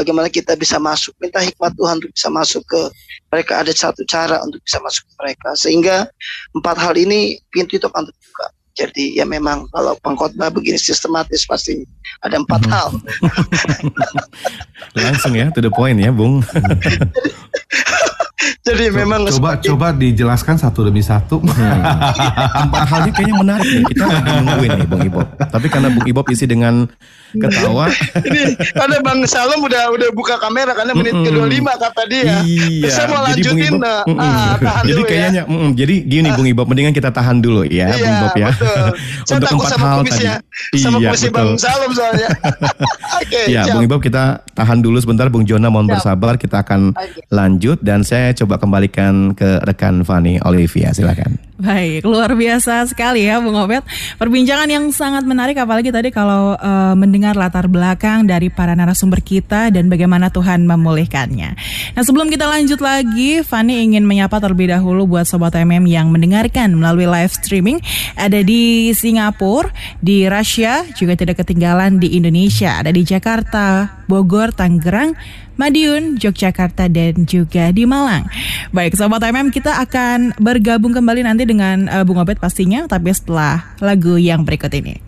[0.00, 2.80] bagaimana kita bisa masuk minta hikmat Tuhan untuk bisa masuk ke
[3.28, 5.96] mereka ada satu cara untuk bisa masuk ke mereka sehingga
[6.56, 8.46] empat hal ini pintu itu akan terbuka
[8.80, 11.84] jadi ya memang kalau pengkhotbah begini sistematis pasti
[12.24, 12.72] ada empat hmm.
[12.72, 12.88] hal
[15.04, 16.40] langsung ya to the point ya Bung
[18.70, 19.68] Jadi coba, memang coba semakin...
[19.74, 21.36] coba dijelaskan satu demi satu.
[21.42, 21.82] Hmm.
[22.70, 23.84] Empat hal ini kayaknya menarik nih.
[23.90, 25.26] Kita lagi nungguin nih Bung Ibob.
[25.38, 26.86] Tapi karena Bung Ibob isi dengan
[27.34, 27.86] ketawa.
[28.28, 31.26] ini karena Bang Salom udah udah buka kamera karena menit mm -mm.
[31.30, 32.34] ke-25 kata dia.
[32.42, 32.90] Iya.
[32.90, 33.58] Saya mau lanjutin.
[33.60, 34.22] Ibob, nah, mm -mm.
[34.22, 35.10] ah, tahan jadi dulu ya.
[35.10, 35.52] kayaknya ya.
[35.52, 38.48] mm, jadi gini Bung Ibob mendingan kita tahan dulu ya iya, Bung Ibob ya.
[38.54, 38.86] Betul.
[39.28, 40.26] Saya Untuk empat sama hal tadi.
[40.78, 41.30] Sama iya, betul.
[41.34, 42.28] Bang Salom soalnya.
[43.20, 43.26] Oke.
[43.26, 47.22] okay, ya, Bung Ibob kita tahan dulu sebentar Bung Jona mohon bersabar kita akan okay.
[47.30, 51.49] lanjut dan saya coba kembalikan ke rekan Fani Olivia silakan.
[51.60, 53.84] Baik, luar biasa sekali ya Bung Obet.
[54.16, 59.68] Perbincangan yang sangat menarik apalagi tadi kalau uh, mendengar latar belakang dari para narasumber kita
[59.68, 61.50] dan bagaimana Tuhan memulihkannya.
[61.92, 66.72] Nah sebelum kita lanjut lagi, Fani ingin menyapa terlebih dahulu buat Sobat MM yang mendengarkan
[66.72, 67.76] melalui live streaming.
[68.16, 69.68] Ada di Singapura,
[70.00, 72.80] di Rusia, juga tidak ketinggalan di Indonesia.
[72.80, 75.12] Ada di Jakarta, Bogor, Tangerang,
[75.60, 78.24] Madiun, Yogyakarta dan juga di Malang.
[78.72, 83.74] Baik, Sobat MM kita akan bergabung kembali nanti dengan uh, Bung Obet pastinya, tapi setelah
[83.82, 85.02] lagu yang berikut ini.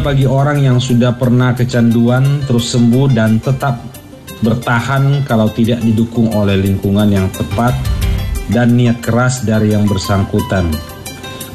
[0.00, 3.76] Bagi orang yang sudah pernah kecanduan terus sembuh dan tetap
[4.40, 7.76] bertahan kalau tidak didukung oleh lingkungan yang tepat
[8.48, 10.72] dan niat keras dari yang bersangkutan.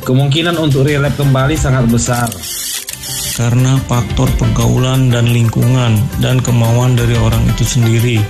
[0.06, 2.30] Kemungkinan untuk relap kembali sangat besar.
[3.36, 8.22] Karena faktor pergaulan dan lingkungan dan kemauan dari orang itu sendiri.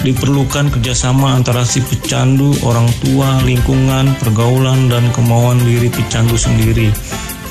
[0.00, 6.88] Diperlukan kerjasama antara si pecandu, orang tua, lingkungan, pergaulan, dan kemauan diri pecandu sendiri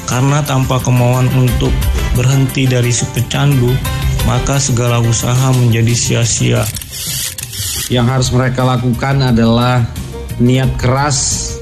[0.10, 1.69] karena tanpa kemauan untuk
[2.19, 3.71] berhenti dari si pecandu,
[4.27, 6.67] maka segala usaha menjadi sia-sia.
[7.88, 9.88] Yang harus mereka lakukan adalah
[10.43, 11.55] niat keras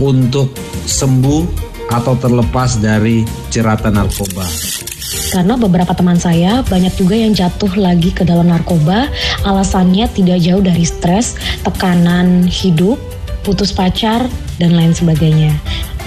[0.00, 0.56] untuk
[0.88, 1.44] sembuh
[1.92, 4.48] atau terlepas dari jeratan narkoba.
[5.28, 9.12] Karena beberapa teman saya banyak juga yang jatuh lagi ke dalam narkoba,
[9.44, 11.36] alasannya tidak jauh dari stres,
[11.68, 12.96] tekanan hidup,
[13.44, 14.24] putus pacar,
[14.56, 15.52] dan lain sebagainya.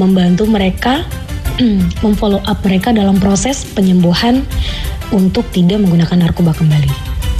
[0.01, 1.05] Membantu mereka
[2.03, 4.45] memfollow up mereka dalam proses penyembuhan
[5.11, 6.91] untuk tidak menggunakan narkoba kembali.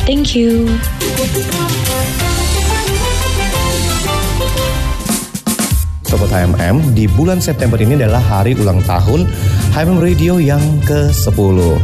[0.04, 0.67] Thank you.
[6.12, 9.32] Sobat HMM, di bulan September ini adalah hari ulang tahun
[9.71, 11.80] HMM Radio yang ke-10.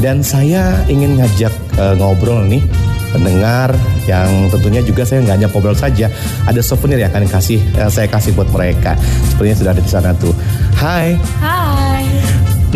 [0.00, 2.64] Dan saya ingin ngajak uh, ngobrol nih
[3.12, 3.72] pendengar
[4.04, 6.08] yang tentunya juga saya nggak hanya ngobrol saja,
[6.44, 8.96] ada souvenir yang akan kasih uh, saya kasih buat mereka.
[9.32, 10.32] Sepertinya sudah ada di sana tuh.
[10.76, 11.16] Hai.
[11.40, 11.55] Hai.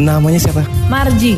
[0.01, 0.65] Namanya siapa?
[0.89, 1.37] Marji.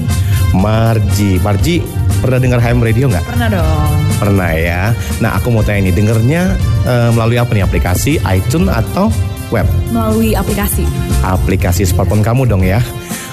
[0.54, 1.42] Marji.
[1.42, 1.82] Marji
[2.22, 3.24] pernah dengar HM Radio nggak?
[3.26, 3.92] Pernah dong.
[4.22, 4.82] Pernah ya.
[5.18, 6.54] Nah aku mau tanya nih, dengernya
[6.86, 9.10] uh, melalui apa nih aplikasi iTunes atau
[9.50, 9.66] web?
[9.90, 10.86] Melalui aplikasi.
[11.26, 12.78] Aplikasi smartphone kamu dong ya.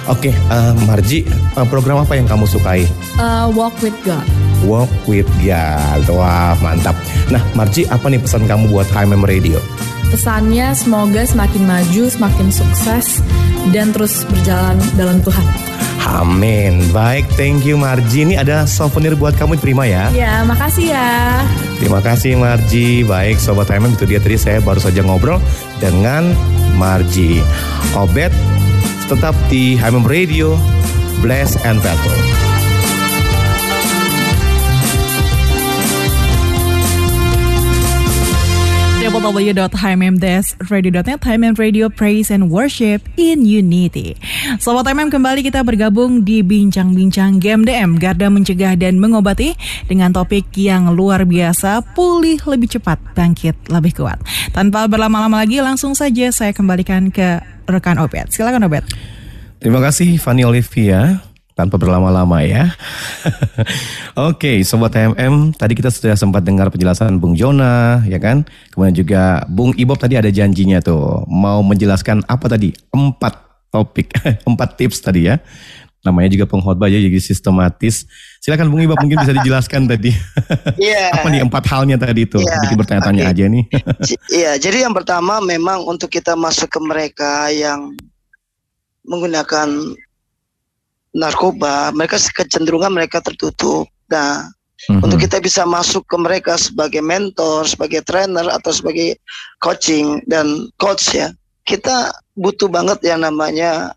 [0.09, 1.21] Oke, uh, Marji,
[1.53, 2.89] uh, program apa yang kamu sukai?
[3.21, 4.25] Uh, walk with God.
[4.65, 6.01] Walk with God.
[6.09, 6.97] Wah, mantap.
[7.29, 9.61] Nah, Marji, apa nih pesan kamu buat HMM Radio?
[10.09, 13.21] Pesannya semoga semakin maju, semakin sukses,
[13.69, 15.45] dan terus berjalan dalam Tuhan.
[16.09, 16.81] Amin.
[16.89, 18.25] Baik, thank you Marji.
[18.25, 20.09] Ini ada souvenir buat kamu terima ya.
[20.15, 21.43] Ya, makasih ya.
[21.77, 23.05] Terima kasih Marji.
[23.05, 25.37] Baik, Sobat HMM itu dia tadi saya baru saja ngobrol
[25.77, 26.33] dengan
[26.79, 27.43] Marji.
[27.93, 28.33] Obet
[29.05, 30.57] tetap di HMM Radio,
[31.21, 32.38] Bless and Battle.
[39.19, 44.15] www.hmm-radio.net HMM Radio Praise and Worship in Unity.
[44.63, 49.59] Sobat HMM kembali kita bergabung di Bincang-Bincang Game DM Garda Mencegah dan Mengobati
[49.91, 54.23] dengan topik yang luar biasa Pulih lebih cepat, bangkit lebih kuat.
[54.55, 58.87] Tanpa berlama-lama lagi langsung saja saya kembalikan ke rekan Obet Silakan Obet
[59.59, 61.19] Terima kasih Fanny Olivia
[61.59, 62.71] tanpa berlama-lama ya.
[64.31, 68.47] Oke, sobat TMM, tadi kita sudah sempat dengar penjelasan Bung Jona, ya kan?
[68.71, 72.71] Kemudian juga Bung Ibob tadi ada janjinya tuh, mau menjelaskan apa tadi?
[72.95, 73.35] Empat
[73.75, 74.15] topik,
[74.49, 75.43] empat tips tadi ya.
[75.99, 78.07] Namanya juga pengkhotbah ya, jadi sistematis.
[78.39, 80.15] Silakan Bung Ibob mungkin bisa dijelaskan tadi.
[80.79, 81.11] Iya.
[81.11, 82.39] apa nih empat halnya tadi itu?
[82.39, 82.63] Yeah.
[82.63, 83.33] Bikin bertanya-tanya okay.
[83.35, 83.63] aja nih.
[84.31, 87.91] Iya, jadi yang pertama memang untuk kita masuk ke mereka yang
[89.03, 89.67] menggunakan
[91.15, 93.89] narkoba, mereka kecenderungan mereka tertutup.
[94.09, 94.49] Nah,
[94.89, 95.01] mm-hmm.
[95.05, 99.17] untuk kita bisa masuk ke mereka sebagai mentor, sebagai trainer atau sebagai
[99.61, 101.33] coaching dan coach ya,
[101.65, 103.93] kita butuh banget yang namanya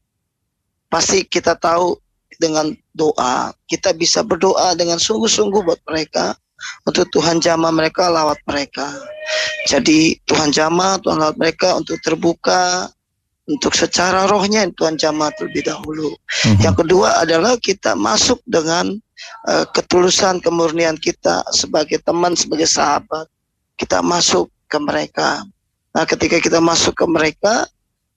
[0.93, 1.97] pasti kita tahu
[2.37, 3.53] dengan doa.
[3.69, 6.37] Kita bisa berdoa dengan sungguh-sungguh buat mereka
[6.87, 8.87] untuk Tuhan jama mereka lewat mereka.
[9.71, 12.91] Jadi Tuhan jama, Tuhan lewat mereka untuk terbuka,
[13.53, 16.17] untuk secara rohnya Tuhan jamah terlebih dahulu.
[16.17, 16.65] Mm-hmm.
[16.65, 18.97] Yang kedua adalah kita masuk dengan
[19.45, 23.29] uh, ketulusan kemurnian kita sebagai teman, sebagai sahabat.
[23.77, 25.45] Kita masuk ke mereka.
[25.93, 27.69] Nah, ketika kita masuk ke mereka,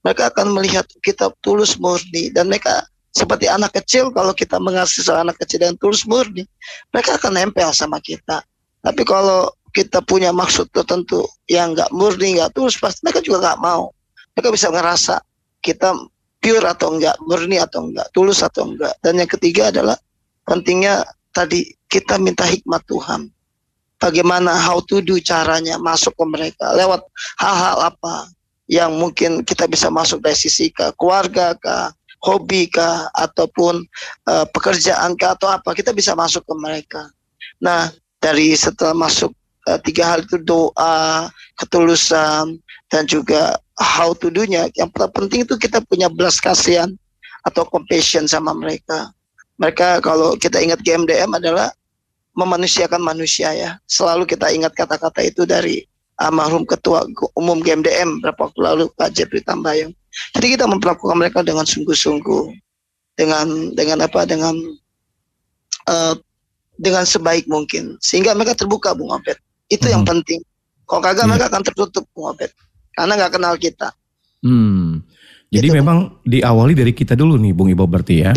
[0.07, 5.31] mereka akan melihat kita tulus murni dan mereka seperti anak kecil kalau kita mengasihi seorang
[5.31, 6.43] anak kecil dengan tulus murni,
[6.91, 8.43] mereka akan nempel sama kita.
[8.85, 13.59] Tapi kalau kita punya maksud tertentu yang nggak murni, nggak tulus, pasti mereka juga nggak
[13.59, 13.94] mau
[14.35, 15.15] mereka bisa ngerasa
[15.63, 15.95] kita
[16.43, 18.93] pure atau enggak, murni atau enggak, tulus atau enggak.
[19.01, 19.97] Dan yang ketiga adalah
[20.45, 21.01] pentingnya
[21.33, 23.31] tadi kita minta hikmat Tuhan.
[23.95, 27.01] Bagaimana how to do caranya masuk ke mereka lewat
[27.39, 28.29] hal-hal apa
[28.67, 31.75] yang mungkin kita bisa masuk dari sisi ke keluarga ke
[32.21, 33.81] hobi kah ataupun
[34.27, 37.01] uh, pekerjaan kah atau apa kita bisa masuk ke mereka.
[37.63, 39.31] Nah dari setelah masuk
[39.69, 42.59] uh, tiga hal itu doa, ketulusan
[42.91, 44.71] dan juga how to do-nya.
[44.75, 46.91] Yang penting itu kita punya belas kasihan
[47.43, 49.11] atau compassion sama mereka.
[49.59, 51.71] Mereka kalau kita ingat GMDM adalah
[52.35, 53.79] memanusiakan manusia ya.
[53.87, 55.83] Selalu kita ingat kata-kata itu dari
[56.19, 59.91] almarhum ketua umum GMDM berapa waktu lalu Pak Jepri Tambayong.
[60.35, 62.55] Jadi kita memperlakukan mereka dengan sungguh-sungguh,
[63.19, 64.55] dengan dengan apa, dengan
[65.91, 66.15] uh,
[66.75, 69.35] dengan sebaik mungkin, sehingga mereka terbuka, Bung Abed.
[69.67, 69.93] Itu hmm.
[69.95, 70.39] yang penting.
[70.87, 71.31] Kalau kagak hmm.
[71.35, 72.51] mereka akan tertutup, Bung Abed
[72.95, 73.91] karena nggak kenal kita.
[74.41, 75.03] Hmm.
[75.51, 75.77] Jadi gitu.
[75.77, 78.33] memang diawali dari kita dulu nih, Bung Ibo berarti ya?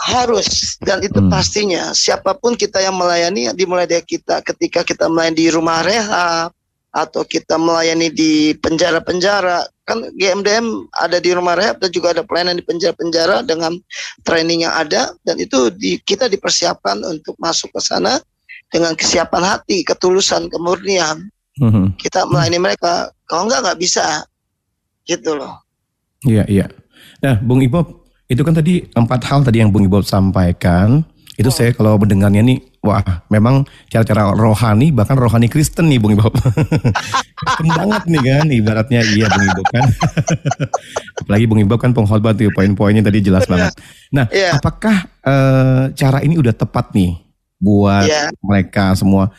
[0.00, 1.30] Harus dan itu hmm.
[1.30, 6.50] pastinya siapa pun kita yang melayani dimulai dari kita ketika kita melayani di rumah rehab
[6.90, 12.58] atau kita melayani di penjara-penjara kan GMDM ada di rumah rehab dan juga ada pelayanan
[12.58, 13.78] di penjara-penjara dengan
[14.26, 18.18] training yang ada dan itu di, kita dipersiapkan untuk masuk ke sana
[18.70, 21.30] dengan kesiapan hati, ketulusan, kemurnian
[21.62, 21.94] hmm.
[21.98, 24.26] kita melayani mereka kalau enggak nggak bisa.
[25.06, 25.62] Gitu loh.
[26.26, 26.66] Iya iya.
[27.22, 31.06] Nah Bung Ibob itu kan tadi empat hal tadi yang Bung Ibob sampaikan.
[31.38, 31.54] Itu oh.
[31.54, 33.00] saya kalau mendengarnya nih wah
[33.30, 36.34] memang cara-cara rohani bahkan rohani Kristen nih Bung Ibob
[37.78, 39.00] banget nih kan ibaratnya.
[39.06, 39.86] Iya Bung Ibob kan.
[41.22, 43.78] Apalagi Bung Ibob kan pengkhotbah tuh poin-poinnya tadi jelas banget.
[44.10, 44.58] Nah yeah.
[44.58, 47.14] apakah uh, cara ini udah tepat nih
[47.62, 48.34] buat yeah.
[48.42, 49.30] mereka semua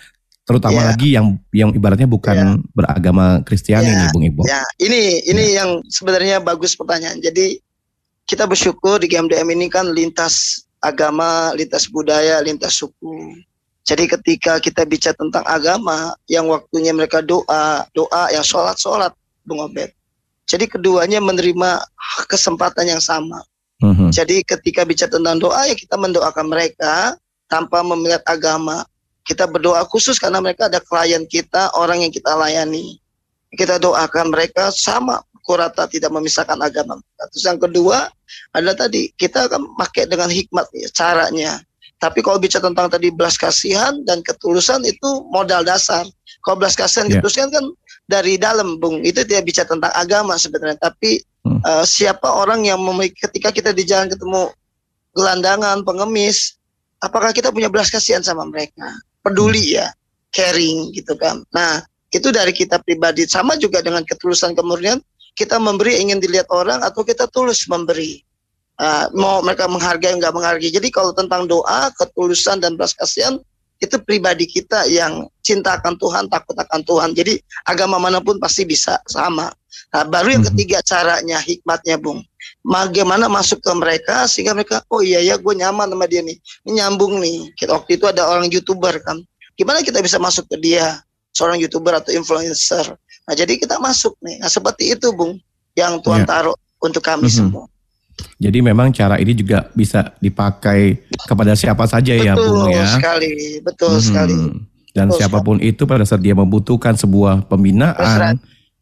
[0.51, 0.87] terutama Ya.
[0.91, 4.45] lagi yang yang ibaratnya bukan beragama Kristiani Ya, nih Bung Iqbal.
[4.51, 7.23] Ya, ini ini yang sebenarnya bagus pertanyaan.
[7.23, 7.63] Jadi
[8.27, 13.39] kita bersyukur di GMDM ini kan lintas agama, lintas budaya, lintas suku.
[13.81, 19.09] Jadi ketika kita bicara tentang agama, yang waktunya mereka doa, doa yang sholat, sholat,
[19.47, 19.89] Bung Obed.
[20.45, 21.81] Jadi keduanya menerima
[22.29, 23.41] kesempatan yang sama.
[23.81, 24.13] Mhm.
[24.13, 27.17] Jadi ketika bicara tentang doa ya kita mendoakan mereka
[27.49, 28.85] tanpa melihat agama.
[29.22, 32.97] Kita berdoa khusus karena mereka ada klien kita, orang yang kita layani.
[33.53, 36.97] Kita doakan mereka sama kurata tidak memisahkan agama.
[37.36, 38.07] Terus yang kedua
[38.55, 41.59] adalah tadi kita akan pakai dengan hikmat ya, caranya.
[42.01, 46.01] Tapi kalau bicara tentang tadi belas kasihan dan ketulusan itu modal dasar.
[46.41, 47.22] Kalau belas kasihan Ya.
[47.22, 47.65] ketulusan kan
[48.09, 49.05] dari dalam, Bung.
[49.05, 53.86] Itu tidak bicara tentang agama sebenarnya, tapi eh, siapa orang yang memiliki ketika kita di
[53.86, 54.49] jalan ketemu
[55.13, 56.57] gelandangan, pengemis,
[57.03, 58.88] apakah kita punya belas kasihan sama mereka?
[59.22, 59.89] Peduli ya,
[60.34, 61.45] caring gitu kan.
[61.53, 64.99] Nah, itu dari kita pribadi sama juga dengan ketulusan kemurnian
[65.36, 68.24] kita memberi ingin dilihat orang atau kita tulus memberi.
[68.82, 70.74] Ah, mau mereka menghargai nggak menghargai.
[70.74, 73.38] Jadi kalau tentang doa, ketulusan dan belas kasihan
[73.82, 77.09] itu pribadi kita yang cinta akan Tuhan, takut akan Tuhan.
[77.13, 79.53] Jadi agama mana pun pasti bisa sama.
[79.91, 82.24] Nah, baru yang ketiga caranya, hikmatnya, Bung.
[82.61, 86.72] Bagaimana masuk ke mereka sehingga mereka, oh iya ya, gue nyaman sama dia nih, ini
[86.82, 87.53] nyambung nih.
[87.53, 89.17] Kita waktu itu ada orang youtuber kan,
[89.57, 91.01] gimana kita bisa masuk ke dia,
[91.32, 92.97] seorang youtuber atau influencer.
[93.30, 94.41] Nah jadi kita masuk nih.
[94.41, 95.38] Nah seperti itu, Bung,
[95.78, 96.30] yang Tuhan Iya.
[96.30, 97.34] taruh untuk kami Mhm.
[97.34, 97.65] semua.
[98.38, 102.86] Jadi memang cara ini juga bisa dipakai kepada siapa saja ya betul Bung ya.
[102.97, 104.03] sekali, betul Mhm.
[104.03, 104.36] sekali.
[104.91, 108.36] Dan Betul siapa pun itu pada saat dia membutuhkan sebuah pembinaan,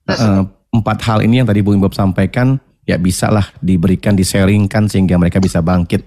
[0.10, 5.42] eh, empat hal ini yang tadi Bung Bob sampaikan, ya bisalah diberikan, diseringkan sehingga mereka
[5.42, 6.06] bisa bangkit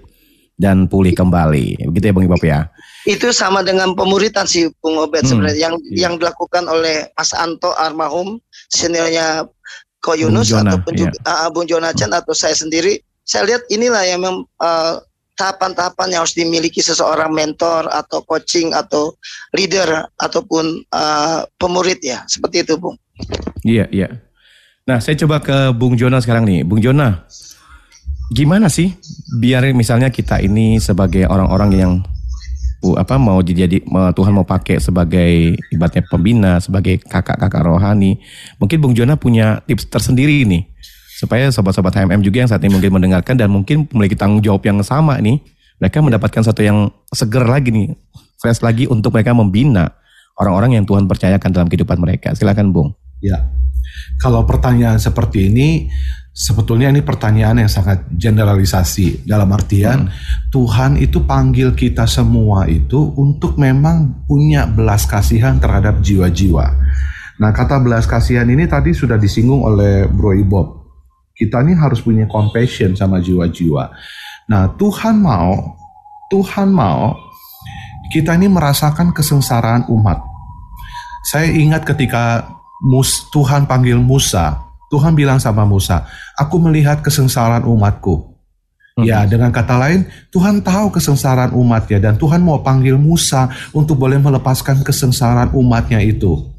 [0.55, 1.89] dan pulih kembali.
[1.89, 2.69] Begitu ya Bung Bob ya.
[3.03, 7.75] Itu sama dengan pemuritan sih Bung Obed Hmm, sebenarnya yang yang dilakukan oleh Mas Anto
[7.75, 8.39] almarhum
[8.71, 9.43] seniornya
[9.99, 10.99] Ko Yunus Bung Jona, ataupun iya.
[11.03, 12.99] juga ah, Bung Jonathan atau saya sendiri.
[13.23, 14.95] Saya lihat inilah yang mem- eh,
[15.33, 19.15] tahapan-tahapan yang harus dimiliki seseorang mentor atau coaching atau
[19.55, 22.95] leader ataupun eh, pemurid ya seperti itu Bung.
[23.63, 24.07] Iya, iya.
[24.83, 26.67] Nah, saya coba ke Bung Jona sekarang nih.
[26.67, 27.23] Bung Jona,
[28.35, 28.91] gimana sih
[29.39, 31.91] biar misalnya kita ini sebagai orang-orang yang
[32.99, 38.19] apa mau jadi Tuhan mau pakai sebagai ibaratnya pembina, sebagai kakak-kakak rohani.
[38.59, 40.67] Mungkin Bung Jona punya tips tersendiri nih
[41.15, 44.83] supaya sobat-sobat HMM juga yang saat ini mungkin mendengarkan dan mungkin memiliki tanggung jawab yang
[44.83, 45.39] sama nih.
[45.79, 47.95] Mereka mendapatkan satu yang seger lagi nih,
[48.35, 49.95] fresh lagi untuk mereka membina
[50.35, 52.35] orang-orang yang Tuhan percayakan dalam kehidupan mereka.
[52.35, 52.91] Silakan Bung.
[53.23, 53.47] Ya,
[54.23, 55.91] kalau pertanyaan seperti ini,
[56.31, 59.27] sebetulnya ini pertanyaan yang sangat generalisasi.
[59.27, 60.07] Dalam artian,
[60.47, 66.65] Tuhan itu panggil kita semua itu untuk memang punya belas kasihan terhadap jiwa-jiwa.
[67.43, 70.67] Nah, kata belas kasihan ini tadi sudah disinggung oleh Bro Ibob.
[71.35, 73.91] Kita ini harus punya compassion sama jiwa-jiwa.
[74.47, 75.75] Nah, Tuhan mau,
[76.31, 77.11] Tuhan mau
[78.15, 80.23] kita ini merasakan kesengsaraan umat.
[81.27, 82.47] Saya ingat ketika
[82.83, 84.59] Mus, Tuhan panggil Musa,
[84.91, 86.03] Tuhan bilang sama Musa,
[86.35, 88.35] aku melihat kesengsaraan umatku.
[89.01, 94.21] Ya, dengan kata lain, Tuhan tahu kesengsaraan umatnya dan Tuhan mau panggil Musa untuk boleh
[94.21, 96.53] melepaskan kesengsaraan umatnya itu.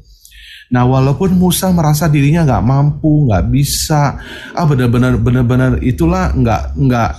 [0.67, 4.19] Nah, walaupun Musa merasa dirinya nggak mampu, nggak bisa,
[4.51, 7.11] ah benar-benar benar-benar itulah nggak nggak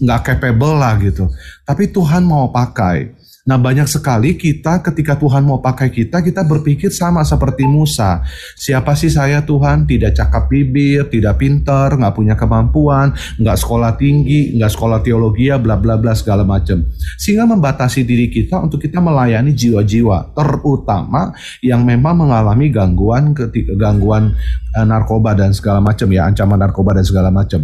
[0.00, 1.28] nggak capable lah gitu.
[1.66, 3.12] Tapi Tuhan mau pakai.
[3.46, 8.26] Nah banyak sekali kita ketika Tuhan mau pakai kita, kita berpikir sama seperti Musa.
[8.58, 9.86] Siapa sih saya Tuhan?
[9.86, 15.78] Tidak cakap bibir, tidak pinter, nggak punya kemampuan, nggak sekolah tinggi, nggak sekolah teologi, bla
[15.78, 16.90] bla bla segala macam.
[17.22, 21.30] Sehingga membatasi diri kita untuk kita melayani jiwa-jiwa, terutama
[21.62, 24.34] yang memang mengalami gangguan ketika gangguan
[24.74, 27.62] eh, narkoba dan segala macam ya, ancaman narkoba dan segala macam.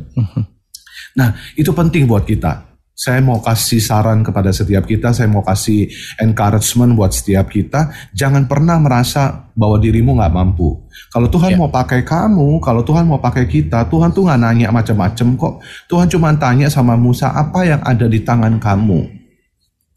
[1.13, 2.72] Nah, itu penting buat kita.
[3.03, 5.91] Saya mau kasih saran kepada setiap kita, saya mau kasih
[6.23, 7.91] encouragement buat setiap kita.
[8.15, 10.87] Jangan pernah merasa bahwa dirimu nggak mampu.
[11.11, 15.35] Kalau Tuhan mau pakai kamu, kalau Tuhan mau pakai kita, Tuhan tuh nggak nanya macam-macam
[15.35, 15.55] kok.
[15.91, 19.01] Tuhan cuma tanya sama Musa apa yang ada di tangan kamu.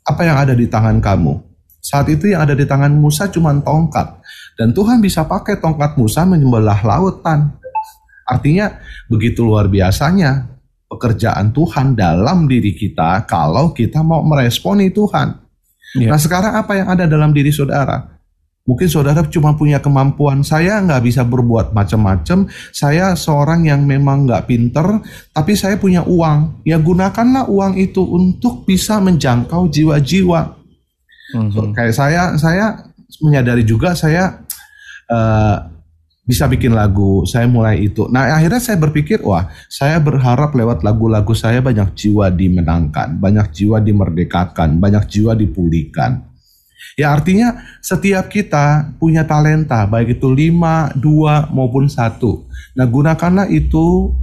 [0.01, 1.38] Apa yang ada di tangan kamu?
[1.86, 4.18] Saat itu yang ada di tangan Musa cuma tongkat.
[4.58, 7.53] Dan Tuhan bisa pakai tongkat Musa menyembelah lautan.
[8.26, 10.55] Artinya begitu luar biasanya
[10.96, 15.28] pekerjaan Tuhan dalam diri kita kalau kita mau meresponi Tuhan.
[15.96, 18.16] Nah sekarang apa yang ada dalam diri saudara?
[18.66, 24.50] Mungkin saudara cuma punya kemampuan, saya nggak bisa berbuat macam-macam, saya seorang yang memang nggak
[24.50, 26.66] pinter, tapi saya punya uang.
[26.66, 30.58] Ya gunakanlah uang itu untuk bisa menjangkau jiwa-jiwa.
[31.54, 32.89] So, kayak saya, saya
[33.22, 34.41] menyadari juga saya
[35.14, 35.75] uh,
[36.26, 38.10] bisa bikin lagu, saya mulai itu.
[38.10, 43.78] Nah akhirnya saya berpikir, wah saya berharap lewat lagu-lagu saya banyak jiwa dimenangkan, banyak jiwa
[43.78, 46.26] dimerdekakan, banyak jiwa dipulihkan.
[46.98, 52.50] Ya artinya setiap kita punya talenta, baik itu lima, dua maupun satu.
[52.74, 54.18] Nah gunakanlah itu,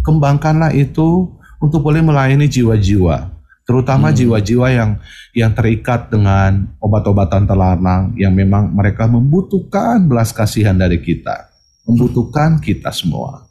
[0.00, 1.28] kembangkanlah itu
[1.60, 3.33] untuk boleh melayani jiwa-jiwa
[3.64, 4.16] terutama hmm.
[4.16, 4.90] jiwa-jiwa yang
[5.32, 11.48] yang terikat dengan obat-obatan terlarang yang memang mereka membutuhkan belas kasihan dari kita,
[11.88, 13.48] membutuhkan kita semua.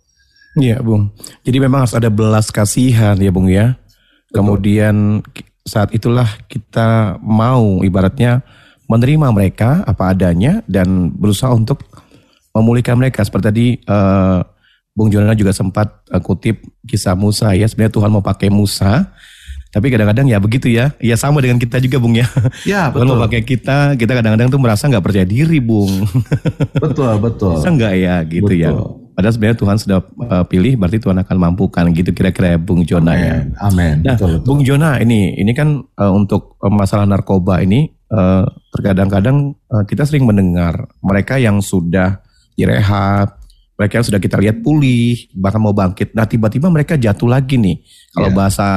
[0.54, 1.10] Iya, Bung.
[1.42, 3.74] Jadi memang harus ada belas kasihan ya, Bung ya.
[4.30, 4.38] Betul.
[4.38, 5.26] Kemudian
[5.66, 8.46] saat itulah kita mau ibaratnya
[8.86, 11.82] menerima mereka apa adanya dan berusaha untuk
[12.54, 14.46] memulihkan mereka seperti tadi uh,
[14.94, 19.10] Bung Jonah juga sempat uh, kutip kisah Musa ya sebenarnya Tuhan mau pakai Musa
[19.74, 20.94] tapi kadang-kadang ya begitu ya.
[21.02, 22.30] Ya sama dengan kita juga Bung ya.
[22.62, 23.10] Ya betul.
[23.10, 26.06] Kalau pakai kita, kita kadang-kadang tuh merasa nggak percaya diri Bung.
[26.84, 27.58] Betul, betul.
[27.58, 28.70] Bisa nggak ya gitu ya.
[28.70, 29.02] betul.
[29.02, 29.02] ya.
[29.14, 33.14] Padahal sebenarnya Tuhan sudah uh, pilih, berarti Tuhan akan mampukan gitu kira-kira ya Bung Jona
[33.14, 33.46] ya.
[33.62, 34.02] Amin.
[34.02, 34.46] Nah, betul, betul.
[34.46, 40.06] Bung Jona ini, ini kan uh, untuk uh, masalah narkoba ini, uh, terkadang-kadang uh, kita
[40.06, 42.26] sering mendengar mereka yang sudah
[42.58, 43.38] direhab,
[43.78, 46.14] mereka yang sudah kita lihat pulih, bahkan mau bangkit.
[46.18, 47.86] Nah tiba-tiba mereka jatuh lagi nih.
[48.14, 48.38] Kalau yeah.
[48.38, 48.68] bahasa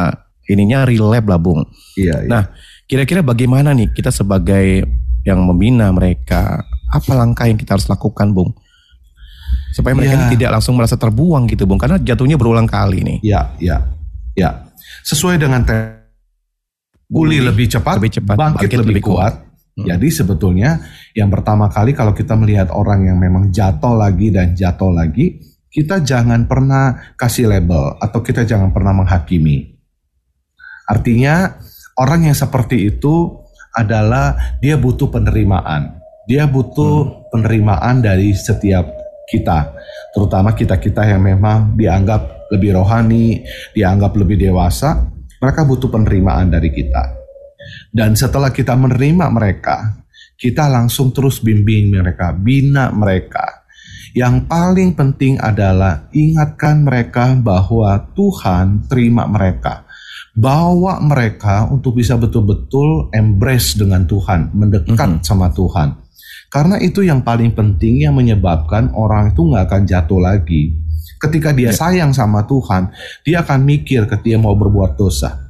[0.50, 1.62] ininya relab lah Bung.
[1.98, 2.28] Iya, iya.
[2.30, 2.42] Nah,
[2.86, 4.86] kira-kira bagaimana nih kita sebagai
[5.26, 8.54] yang membina mereka, apa langkah yang kita harus lakukan Bung?
[9.74, 10.18] Supaya mereka ya.
[10.22, 13.18] ini tidak langsung merasa terbuang gitu Bung, karena jatuhnya berulang kali nih.
[13.26, 13.76] Iya, iya.
[14.38, 14.50] Ya.
[15.02, 15.66] Sesuai dengan
[17.06, 19.34] pulih lebih cepat, lebih cepat bangkit, bangkit lebih, lebih kuat.
[19.34, 19.34] kuat.
[19.76, 19.86] Hmm.
[19.92, 20.80] Jadi sebetulnya
[21.12, 25.36] yang pertama kali kalau kita melihat orang yang memang jatuh lagi dan jatuh lagi,
[25.68, 29.75] kita jangan pernah kasih label atau kita jangan pernah menghakimi.
[30.86, 31.58] Artinya
[31.98, 33.42] orang yang seperti itu
[33.76, 35.98] adalah dia butuh penerimaan.
[36.26, 37.14] Dia butuh hmm.
[37.30, 38.88] penerimaan dari setiap
[39.26, 39.74] kita,
[40.14, 43.42] terutama kita-kita yang memang dianggap lebih rohani,
[43.74, 45.02] dianggap lebih dewasa,
[45.42, 47.14] mereka butuh penerimaan dari kita.
[47.90, 49.98] Dan setelah kita menerima mereka,
[50.38, 53.66] kita langsung terus bimbing mereka, bina mereka.
[54.14, 59.85] Yang paling penting adalah ingatkan mereka bahwa Tuhan terima mereka
[60.36, 65.24] bawa mereka untuk bisa betul-betul embrace dengan Tuhan, mendekat mm -hmm.
[65.24, 65.96] sama Tuhan.
[66.52, 70.76] Karena itu yang paling penting yang menyebabkan orang itu nggak akan jatuh lagi.
[71.16, 71.74] Ketika dia yeah.
[71.74, 72.92] sayang sama Tuhan,
[73.24, 75.48] dia akan mikir ketika dia mau berbuat dosa.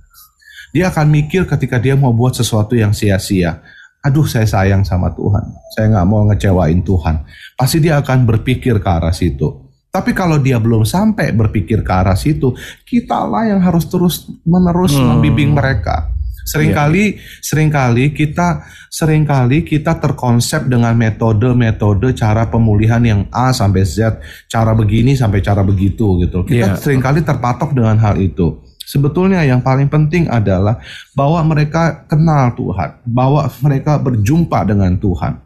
[0.70, 3.60] Dia akan mikir ketika dia mau buat sesuatu yang sia-sia.
[4.06, 5.42] Aduh saya sayang sama Tuhan,
[5.74, 7.26] saya nggak mau ngecewain Tuhan.
[7.58, 9.65] Pasti dia akan berpikir ke arah situ.
[9.96, 12.52] Tapi kalau dia belum sampai berpikir ke arah situ,
[12.84, 15.16] kitalah yang harus terus menerus hmm.
[15.16, 16.12] membimbing mereka.
[16.46, 17.40] Seringkali, yeah.
[17.40, 24.20] sering kali kita, sering kali kita terkonsep dengan metode-metode cara pemulihan yang A sampai Z,
[24.46, 26.44] cara begini sampai cara begitu gitu.
[26.44, 26.78] Kita yeah.
[26.78, 28.62] sering kali terpatok dengan hal itu.
[28.86, 30.78] Sebetulnya yang paling penting adalah
[31.18, 35.42] bahwa mereka kenal Tuhan, bahwa mereka berjumpa dengan Tuhan.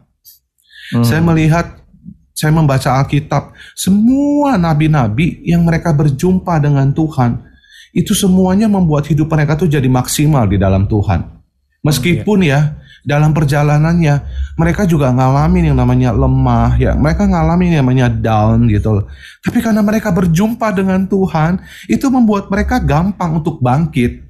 [0.93, 1.01] Hmm.
[1.07, 1.80] Saya melihat
[2.31, 7.43] saya membaca Alkitab, semua nabi-nabi yang mereka berjumpa dengan Tuhan,
[7.91, 11.27] itu semuanya membuat hidup mereka tuh jadi maksimal di dalam Tuhan.
[11.81, 14.21] Meskipun ya, dalam perjalanannya
[14.53, 16.93] mereka juga ngalamin yang namanya lemah ya.
[16.93, 19.09] Mereka ngalamin yang namanya down gitu
[19.41, 21.57] tapi karena mereka berjumpa dengan Tuhan
[21.89, 24.21] itu membuat mereka gampang untuk bangkit.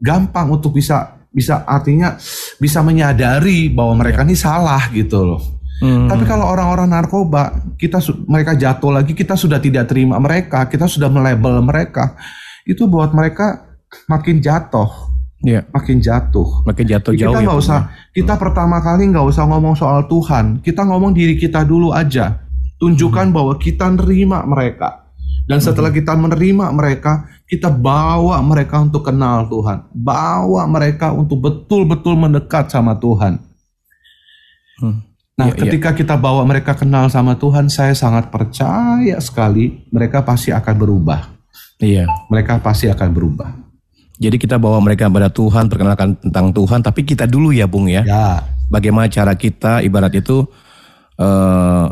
[0.00, 2.16] Gampang untuk bisa bisa artinya
[2.58, 6.06] bisa menyadari bahwa mereka ini salah gitu loh Hmm.
[6.06, 7.98] Tapi kalau orang-orang narkoba, kita
[8.30, 12.14] mereka jatuh lagi, kita sudah tidak terima mereka, kita sudah melabel mereka.
[12.62, 13.66] Itu buat mereka
[14.06, 15.10] makin jatuh.
[15.42, 15.66] Yeah.
[15.74, 16.62] Makin jatuh.
[16.62, 17.34] Makin jatuh jauh.
[17.34, 17.80] Kita nggak ya, usah.
[18.14, 18.42] Kita hmm.
[18.46, 20.62] pertama kali nggak usah ngomong soal Tuhan.
[20.62, 22.46] Kita ngomong diri kita dulu aja.
[22.78, 23.34] Tunjukkan hmm.
[23.34, 25.10] bahwa kita nerima mereka.
[25.50, 25.66] Dan hmm.
[25.66, 29.90] setelah kita menerima mereka, kita bawa mereka untuk kenal Tuhan.
[29.90, 33.42] Bawa mereka untuk betul-betul mendekat sama Tuhan.
[34.78, 35.11] Hmm.
[35.32, 35.96] Nah, ya, ketika ya.
[35.96, 41.20] kita bawa mereka kenal sama Tuhan, saya sangat percaya sekali mereka pasti akan berubah.
[41.80, 42.04] Iya.
[42.28, 43.50] Mereka pasti akan berubah.
[44.20, 48.04] Jadi kita bawa mereka kepada Tuhan, perkenalkan tentang Tuhan, tapi kita dulu ya, Bung ya.
[48.04, 48.44] Ya.
[48.68, 50.46] Bagaimana cara kita, ibarat itu
[51.18, 51.86] uh,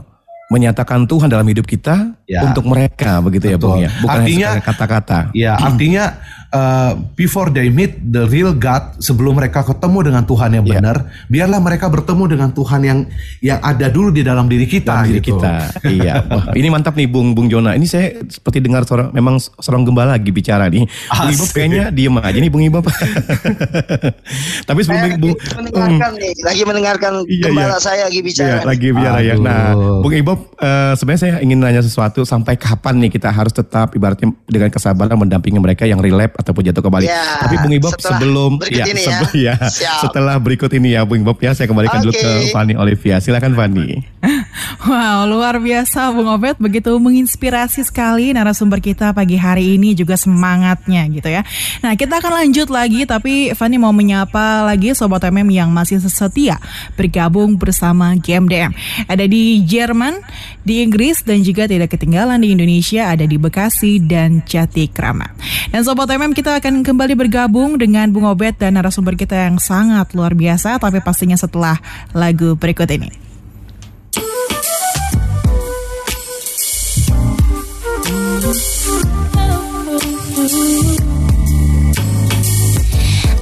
[0.50, 2.42] menyatakan Tuhan dalam hidup kita Ya.
[2.42, 3.86] untuk mereka begitu ya Bung Betul.
[3.86, 3.90] ya.
[3.96, 5.18] Bukan Artinya- hanya kata-kata.
[5.30, 6.04] Ya, artinya
[6.48, 10.78] uh, before they meet the real God, sebelum mereka ketemu dengan Tuhan yang Ya.
[10.78, 10.96] benar,
[11.26, 12.98] biarlah mereka bertemu dengan Tuhan yang
[13.40, 15.02] yang ada dulu di dalam diri kita.
[15.02, 15.38] dalam diri gitu.
[15.38, 15.54] kita.
[15.88, 16.22] iya.
[16.24, 17.74] Wah, ini mantap nih Bung Bung Jona.
[17.74, 20.86] Ini saya seperti dengar seorang memang seorang gembala lagi bicara nih.
[20.86, 21.54] Bung Ibob Asik.
[21.56, 22.86] kayaknya diem aja nih Bung Ibob.
[24.68, 27.78] Tapi sebelum Saya Bung lagi mendengarkan nih, lagi mendengarkan Iya, gembala iya.
[27.78, 28.46] saya lagi bicara.
[28.46, 29.34] Iya, lagi bicara ya.
[29.36, 29.66] Nah,
[29.98, 32.22] Bung Ibob, eh, sebenarnya saya ingin nanya sesuatu.
[32.22, 36.82] Sampai kapan nih kita harus tetap ibaratnya dengan kesabaran mendampingi mereka yang relapse ataupun jatuh
[36.82, 37.06] kembali.
[37.06, 39.06] Ya, Tapi Bung Ibob setelah sebelum berikut ini ya.
[39.06, 40.00] sebe- ya, Siap.
[40.08, 42.20] setelah berikut ini ya, Bung Ibob ya, saya kembalikan dulu Oke.
[42.20, 43.16] ke Fani Olivia.
[43.18, 43.88] Silakan Fani.
[44.80, 51.04] Wow, luar biasa Bung Obed begitu menginspirasi sekali narasumber kita pagi hari ini juga semangatnya
[51.12, 51.44] gitu ya.
[51.84, 56.56] Nah, kita akan lanjut lagi tapi Fani mau menyapa lagi sobat MM yang masih setia
[56.96, 58.72] bergabung bersama GMDM.
[59.04, 60.24] Ada di Jerman,
[60.62, 65.34] di Inggris dan juga tidak ketinggalan di Indonesia ada di Bekasi dan Jatikramat.
[65.70, 70.12] Dan sobat MM kita akan kembali bergabung dengan Bung Obed dan narasumber kita yang sangat
[70.14, 71.78] luar biasa tapi pastinya setelah
[72.14, 73.30] lagu berikut ini.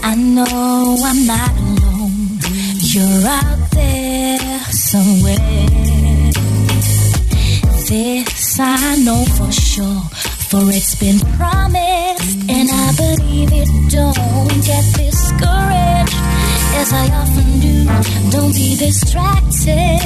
[0.09, 2.39] I know I'm not alone.
[2.81, 4.48] You're out there
[8.91, 10.01] I know for sure,
[10.49, 13.69] for it's been promised, and I believe it.
[13.93, 16.17] Don't get discouraged,
[16.81, 17.85] as I often do.
[18.31, 20.01] Don't be distracted.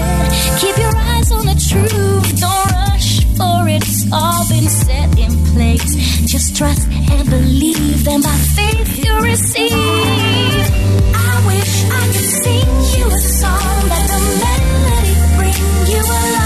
[0.58, 2.40] Keep your eyes on the truth.
[2.40, 5.94] Don't rush, for it's all been set in place.
[6.26, 10.66] Just trust and believe, then by faith you'll receive.
[11.14, 12.66] I wish I could sing
[12.98, 16.41] you a song that the melody bring you along.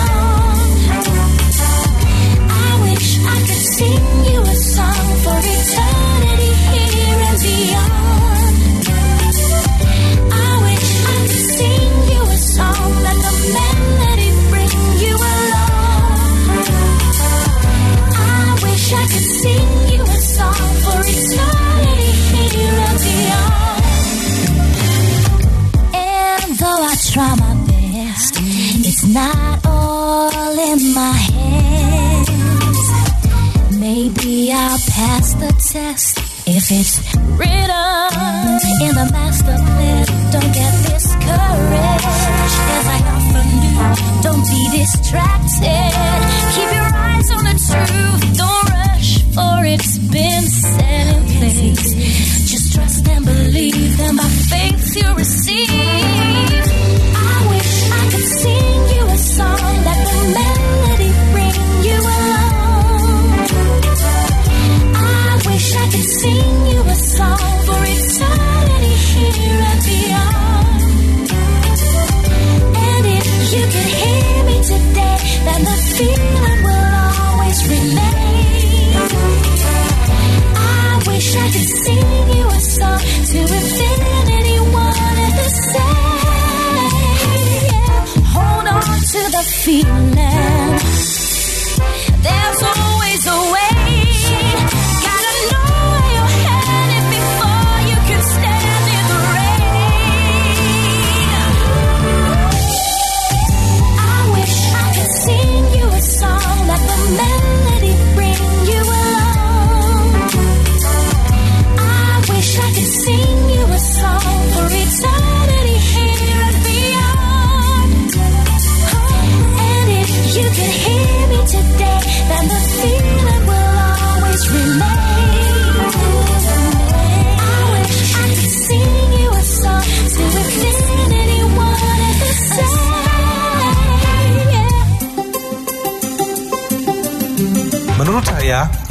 [3.78, 4.05] I
[34.58, 36.96] I'll pass the test if it's
[37.36, 40.06] written in the master plan.
[40.32, 42.06] Don't get discouraged,
[42.76, 44.22] as I often do.
[44.22, 45.85] Don't be distracted.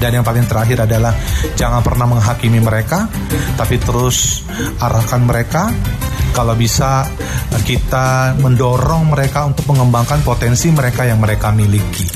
[0.00, 1.12] Dan yang paling terakhir adalah
[1.54, 3.04] jangan pernah menghakimi mereka,
[3.60, 4.42] tapi terus
[4.80, 5.68] arahkan mereka.
[6.30, 7.04] Kalau bisa
[7.66, 12.06] kita mendorong mereka untuk mengembangkan potensi mereka yang mereka miliki.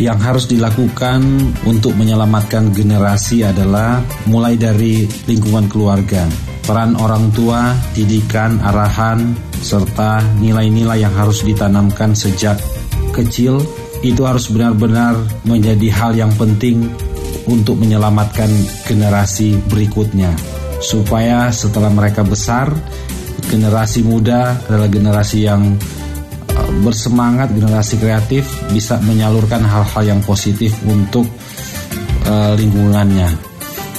[0.00, 1.20] Yang harus dilakukan
[1.68, 6.24] untuk menyelamatkan generasi adalah mulai dari lingkungan keluarga,
[6.64, 12.56] peran orang tua, didikan, arahan, serta nilai-nilai yang harus ditanamkan sejak
[13.12, 13.60] kecil
[14.00, 16.88] itu harus benar-benar menjadi hal yang penting
[17.48, 18.48] untuk menyelamatkan
[18.88, 20.32] generasi berikutnya.
[20.80, 22.72] Supaya setelah mereka besar
[23.52, 25.76] generasi muda adalah generasi yang
[26.56, 31.28] uh, bersemangat generasi kreatif bisa menyalurkan hal-hal yang positif untuk
[32.24, 33.28] uh, lingkungannya.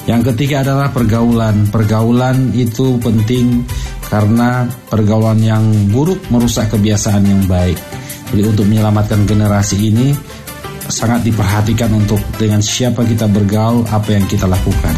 [0.10, 1.70] Yang ketiga adalah pergaulan.
[1.70, 3.62] Pergaulan itu penting
[4.10, 5.62] karena pergaulan yang
[5.94, 7.91] buruk merusak kebiasaan yang baik
[8.32, 10.16] jadi untuk menyelamatkan generasi ini
[10.88, 14.96] sangat diperhatikan untuk dengan siapa kita bergaul, apa yang kita lakukan.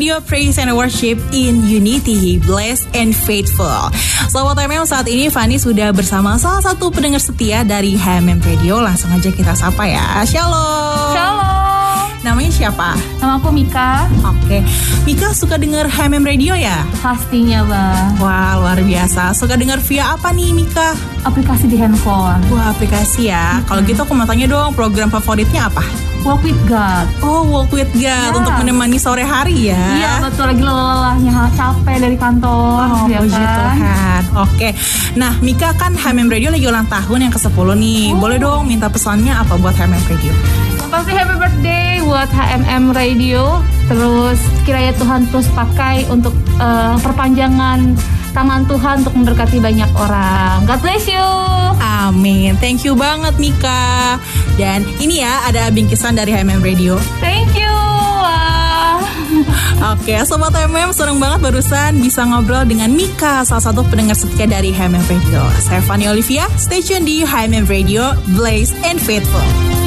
[0.00, 3.92] Radio Praise and Worship in Unity, Blessed and Faithful.
[4.32, 8.80] Sobat MM saat ini Fani sudah bersama salah satu pendengar setia dari HMM Radio.
[8.80, 10.24] Langsung aja kita sapa ya.
[10.24, 11.12] Shalom.
[11.12, 11.59] Shalom.
[12.20, 13.00] Namanya siapa?
[13.16, 14.04] Nama aku Mika.
[14.20, 14.60] Oke.
[15.08, 16.84] Mika suka denger HMM Radio ya?
[17.00, 18.20] Pastinya, Bang.
[18.20, 19.32] Wah, luar biasa.
[19.32, 20.92] Suka denger via apa nih, Mika?
[21.24, 22.44] Aplikasi di handphone.
[22.52, 23.64] Wah, aplikasi ya.
[23.64, 25.80] Kalau gitu aku mau tanya dong, program favoritnya apa?
[26.20, 27.08] Walk with God.
[27.24, 28.28] Oh, Walk with God Ya.
[28.36, 29.80] untuk menemani sore hari ya.
[29.80, 32.84] Iya, betul lagi lelahnya capek dari kantor.
[32.84, 33.56] Oh, ya puji kan?
[33.56, 34.22] Tuhan.
[34.44, 34.68] Oke.
[35.16, 38.04] Nah, Mika kan HMM Radio lagi ulang tahun yang ke-10 nih.
[38.12, 38.20] Oh.
[38.20, 40.32] Boleh dong minta pesannya apa buat HMM Radio?
[40.90, 43.62] Pasti happy birthday buat HMM Radio.
[43.86, 47.94] Terus kiranya Tuhan terus pakai untuk eh, perpanjangan
[48.30, 50.66] tangan Tuhan untuk memberkati banyak orang.
[50.66, 51.30] God bless you.
[51.78, 52.58] Amin.
[52.58, 54.18] Thank you banget Mika.
[54.58, 56.98] Dan ini ya ada bingkisan dari HMM Radio.
[57.22, 57.70] Thank you.
[59.94, 64.74] Oke, Sobat HMM seneng banget barusan bisa ngobrol dengan Mika, salah satu pendengar setia dari
[64.74, 65.42] HMM Radio.
[65.62, 69.79] Saya Fanny Olivia, stay tune di HMM Radio, Blaze and Faithful.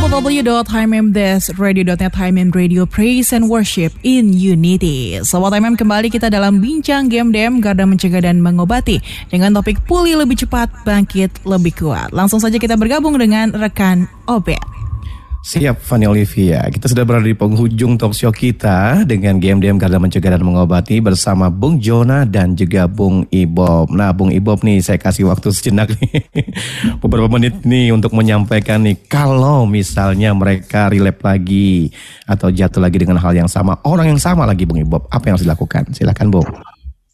[0.00, 5.20] www.himmradio.net HMM Radio Praise and Worship in Unity.
[5.20, 8.96] Sobat HMM kembali kita dalam bincang game DM Garda Mencegah dan Mengobati
[9.28, 12.16] dengan topik pulih lebih cepat, bangkit lebih kuat.
[12.16, 14.56] Langsung saja kita bergabung dengan rekan Obet.
[15.40, 20.36] Siap Fanny Olivia, kita sudah berada di penghujung talk show kita dengan GMDM Garda Mencegah
[20.36, 23.88] dan Mengobati bersama Bung Jona dan juga Bung Ibob.
[23.88, 26.28] Nah Bung Ibob nih saya kasih waktu sejenak nih,
[27.02, 31.88] beberapa menit nih untuk menyampaikan nih kalau misalnya mereka relap lagi
[32.28, 35.40] atau jatuh lagi dengan hal yang sama, orang yang sama lagi Bung Ibob, apa yang
[35.40, 35.88] harus dilakukan?
[35.96, 36.48] Silakan Bung.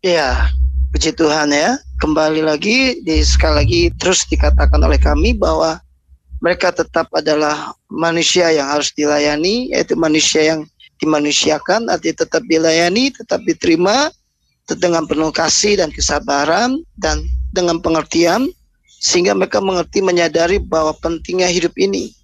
[0.02, 0.50] Ya,
[0.90, 1.78] puji Tuhan ya.
[2.02, 5.78] Kembali lagi, di, sekali lagi terus dikatakan oleh kami bahwa
[6.46, 10.62] mereka tetap adalah manusia yang harus dilayani, yaitu manusia yang
[11.02, 14.14] dimanusiakan, artinya tetap dilayani, tetap diterima
[14.78, 18.46] dengan penuh kasih dan kesabaran dan dengan pengertian,
[19.02, 22.14] sehingga mereka mengerti menyadari bahwa pentingnya hidup ini,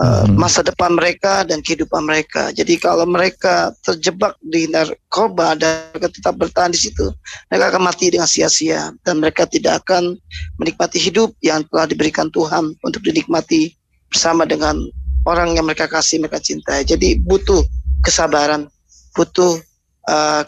[0.00, 2.48] eh, masa depan mereka dan kehidupan mereka.
[2.56, 7.12] Jadi kalau mereka terjebak di narkoba dan mereka tetap bertahan di situ,
[7.52, 10.16] mereka akan mati dengan sia-sia dan mereka tidak akan
[10.56, 13.76] menikmati hidup yang telah diberikan Tuhan untuk dinikmati
[14.10, 14.80] bersama dengan
[15.28, 16.82] orang yang mereka kasih, mereka cintai.
[16.82, 17.60] Jadi butuh
[18.00, 18.66] kesabaran,
[19.12, 19.60] butuh
[20.08, 20.42] eh,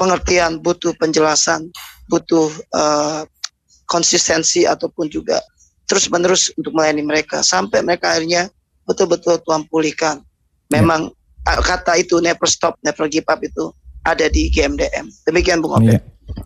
[0.00, 1.68] pengertian, butuh penjelasan,
[2.08, 3.22] butuh eh,
[3.88, 5.40] konsistensi ataupun juga
[5.88, 8.52] terus-menerus untuk melayani mereka sampai mereka akhirnya
[8.88, 10.24] betul-betul Tuhan pulihkan.
[10.72, 11.12] Memang
[11.44, 13.68] eh, kata itu never stop, never give up itu
[14.00, 15.12] ada di GMDM.
[15.28, 16.00] Demikian Bung Obed.
[16.00, 16.00] Iya.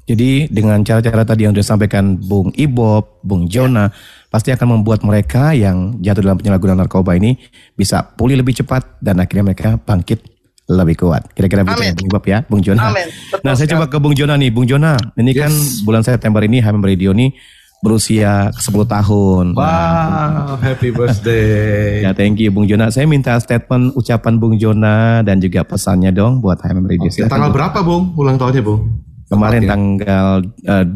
[0.07, 3.91] Jadi dengan cara-cara tadi yang sudah disampaikan Bung Ibob, Bung Jona,
[4.31, 7.35] pasti akan membuat mereka yang jatuh dalam penyalahgunaan narkoba ini
[7.75, 10.23] bisa pulih lebih cepat dan akhirnya mereka bangkit
[10.71, 11.35] lebih kuat.
[11.35, 12.95] Kira-kira begitu ya Bung Ibob ya, Bung Jona.
[12.95, 13.11] Amin.
[13.11, 15.51] Betul Nah saya coba ke Bung Jona nih, Bung Jona, ini kan
[15.83, 17.35] bulan September ini HMM Radio ini
[17.83, 19.45] berusia 10 tahun.
[19.53, 21.99] Nah, Wow, happy birthday.
[22.07, 22.89] Ya thank you Bung Jona.
[22.89, 27.11] Saya minta statement ucapan Bung Jona dan juga pesannya dong buat HMM Radio.
[27.11, 28.83] Oke, tanggal berapa Bung ulang tahunnya Bung?
[29.27, 30.27] Kemarin tanggal
[30.63, 30.95] eh, 12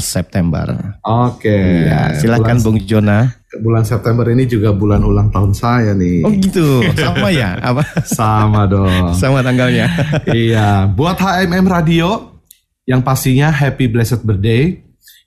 [0.00, 0.66] September.
[1.00, 1.84] Oke.
[1.84, 3.18] Iya, silakan Bulan- Bung Jona.
[3.54, 6.26] Bulan September ini juga bulan ulang tahun saya nih.
[6.26, 7.54] Oh gitu, sama ya?
[7.62, 7.86] Apa?
[8.02, 9.14] Sama dong.
[9.14, 9.86] Sama tanggalnya.
[10.26, 12.34] iya, buat HMM Radio
[12.82, 14.82] yang pastinya happy blessed birthday.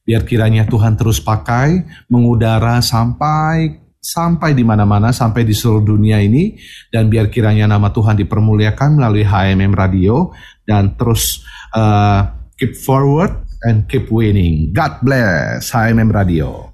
[0.07, 6.55] Biar kiranya Tuhan terus pakai mengudara sampai sampai di mana-mana sampai di seluruh dunia ini
[6.87, 10.31] dan biar kiranya nama Tuhan dipermuliakan melalui HMM Radio
[10.63, 11.43] dan terus
[11.75, 12.23] uh,
[12.55, 13.35] keep forward
[13.67, 14.71] and keep winning.
[14.71, 16.71] God bless HMM Radio.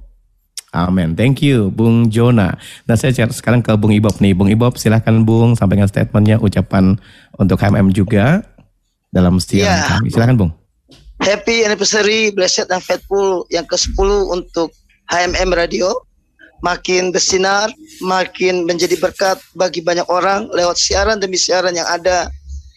[0.74, 1.14] Amin.
[1.14, 2.58] Thank you, Bung Jona.
[2.90, 4.34] Nah, saya sekarang ke Bung Ibob nih.
[4.34, 6.98] Bung Ibob, silahkan Bung sampaikan statementnya, ucapan
[7.38, 8.42] untuk HMM juga
[9.14, 9.86] dalam setiap Iya.
[9.86, 10.10] kami.
[10.10, 10.52] Silahkan Bung.
[11.24, 14.76] Happy anniversary, blessed and faithful yang ke-10 untuk
[15.08, 15.96] HMM Radio.
[16.64, 17.72] Makin bersinar,
[18.04, 22.28] makin menjadi berkat bagi banyak orang lewat siaran demi siaran yang ada.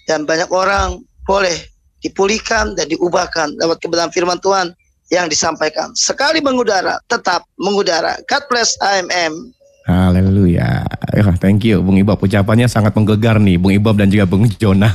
[0.06, 1.54] Dan banyak orang boleh
[2.02, 4.70] dipulihkan dan diubahkan lewat kebenaran firman Tuhan
[5.10, 5.90] yang disampaikan.
[5.98, 8.18] Sekali mengudara, tetap mengudara.
[8.30, 9.54] God bless HMM.
[9.86, 10.82] Haleluya.
[11.14, 12.18] Ya, thank you Bung Ibob.
[12.18, 14.90] Ucapannya sangat menggegar nih Bung Ibob dan juga Bung Jona.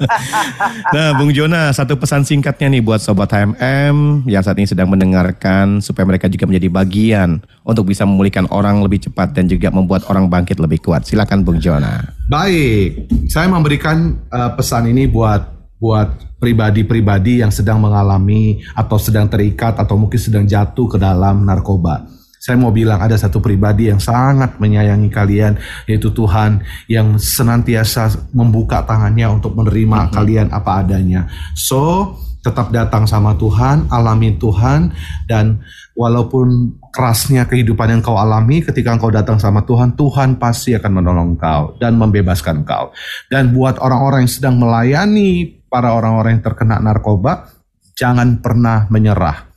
[0.94, 5.82] nah Bung Jona satu pesan singkatnya nih buat Sobat HMM yang saat ini sedang mendengarkan
[5.82, 10.30] supaya mereka juga menjadi bagian untuk bisa memulihkan orang lebih cepat dan juga membuat orang
[10.30, 11.02] bangkit lebih kuat.
[11.02, 12.06] Silakan Bung Jona.
[12.30, 15.42] Baik, saya memberikan uh, pesan ini buat
[15.82, 22.23] buat pribadi-pribadi yang sedang mengalami atau sedang terikat atau mungkin sedang jatuh ke dalam narkoba
[22.44, 25.56] saya mau bilang ada satu pribadi yang sangat menyayangi kalian
[25.88, 26.60] yaitu Tuhan
[26.92, 31.24] yang senantiasa membuka tangannya untuk menerima kalian apa adanya.
[31.56, 32.12] So,
[32.44, 34.92] tetap datang sama Tuhan, alami Tuhan
[35.24, 35.64] dan
[35.96, 41.40] walaupun kerasnya kehidupan yang kau alami ketika kau datang sama Tuhan, Tuhan pasti akan menolong
[41.40, 42.92] kau dan membebaskan kau.
[43.32, 47.48] Dan buat orang-orang yang sedang melayani para orang-orang yang terkena narkoba,
[47.96, 49.53] jangan pernah menyerah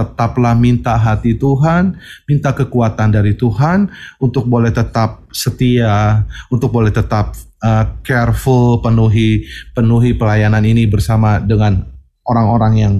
[0.00, 7.36] tetaplah minta hati Tuhan, minta kekuatan dari Tuhan untuk boleh tetap setia, untuk boleh tetap
[7.60, 9.44] uh, careful, penuhi
[9.76, 11.84] penuhi pelayanan ini bersama dengan
[12.24, 12.94] orang-orang yang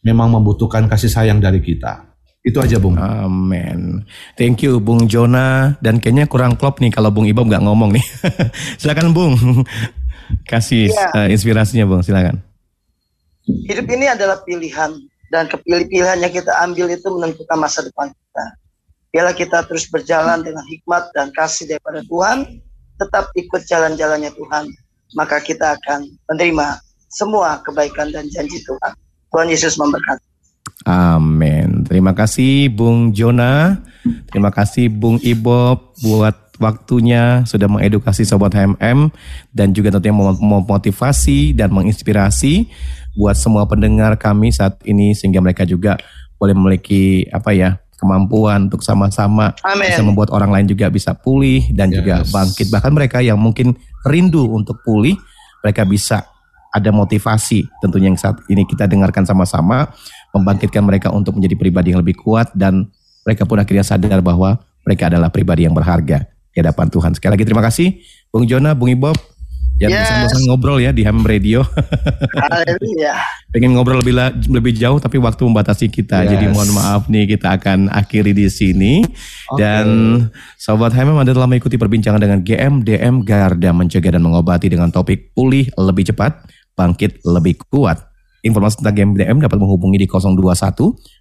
[0.00, 2.06] memang membutuhkan kasih sayang dari kita.
[2.46, 2.94] Itu aja Bung.
[2.94, 4.06] Amin.
[4.38, 8.06] Thank you Bung Jona dan kayaknya kurang klop nih kalau Bung Ibob nggak ngomong nih.
[8.80, 9.34] silakan Bung.
[10.46, 11.10] Kasih ya.
[11.10, 12.38] uh, inspirasinya Bung, silakan.
[13.46, 14.94] Hidup ini adalah pilihan
[15.30, 18.44] dan kepilih-pilihan yang kita ambil itu menentukan masa depan kita.
[19.10, 22.60] Bila kita terus berjalan dengan hikmat dan kasih daripada Tuhan,
[23.00, 24.64] tetap ikut jalan-jalannya Tuhan,
[25.16, 28.92] maka kita akan menerima semua kebaikan dan janji Tuhan.
[29.32, 30.24] Tuhan Yesus memberkati.
[30.86, 31.82] Amin.
[31.88, 33.80] Terima kasih Bung Jona.
[34.30, 39.12] Terima kasih Bung Ibob buat waktunya sudah mengedukasi Sobat HMM
[39.52, 42.68] dan juga tentunya memotivasi dan menginspirasi
[43.16, 45.96] buat semua pendengar kami saat ini sehingga mereka juga
[46.36, 51.88] boleh memiliki apa ya kemampuan untuk sama-sama bisa membuat orang lain juga bisa pulih dan
[51.88, 51.96] yes.
[51.98, 53.72] juga bangkit bahkan mereka yang mungkin
[54.04, 55.16] rindu untuk pulih
[55.64, 56.28] mereka bisa
[56.76, 59.88] ada motivasi tentunya yang saat ini kita dengarkan sama-sama
[60.36, 62.92] membangkitkan mereka untuk menjadi pribadi yang lebih kuat dan
[63.24, 67.10] mereka pun akhirnya sadar bahwa mereka adalah pribadi yang berharga di hadapan Tuhan.
[67.16, 67.96] Sekali lagi terima kasih
[68.28, 69.16] Bung Jona, Bung Ibob,
[69.76, 70.08] Jangan yes.
[70.08, 71.60] bosan-bosan ngobrol ya di Ham Radio.
[72.40, 73.20] Haleluya.
[73.52, 74.16] Pengen ngobrol lebih
[74.48, 76.24] lebih jauh tapi waktu membatasi kita.
[76.24, 76.32] Yes.
[76.32, 79.04] Jadi mohon maaf nih kita akan akhiri di sini.
[79.04, 79.60] Okay.
[79.60, 79.86] Dan
[80.56, 85.68] Sobat Ham Anda telah mengikuti perbincangan dengan GMDM Garda mencegah dan mengobati dengan topik pulih
[85.76, 86.40] lebih cepat,
[86.72, 88.00] bangkit lebih kuat.
[88.46, 90.38] Informasi tentang GMDM dapat menghubungi di 021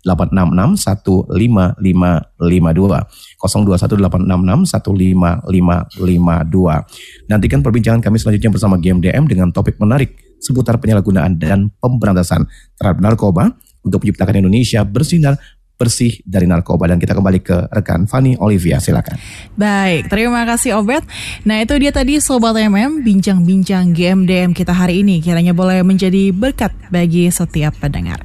[0.05, 0.77] 866
[1.25, 3.01] 15552.
[3.41, 6.85] 021 866 15552.
[7.25, 12.45] Nantikan perbincangan kami selanjutnya bersama GMDM dengan topik menarik seputar penyalahgunaan dan pemberantasan
[12.77, 15.41] terhadap narkoba untuk menciptakan Indonesia bersinar
[15.75, 19.19] bersih dari narkoba dan kita kembali ke rekan Fanny Olivia silakan.
[19.59, 21.03] Baik, terima kasih Obet.
[21.43, 26.71] Nah itu dia tadi Sobat MM bincang-bincang GMDM kita hari ini kiranya boleh menjadi berkat
[26.87, 28.19] bagi setiap pendengar.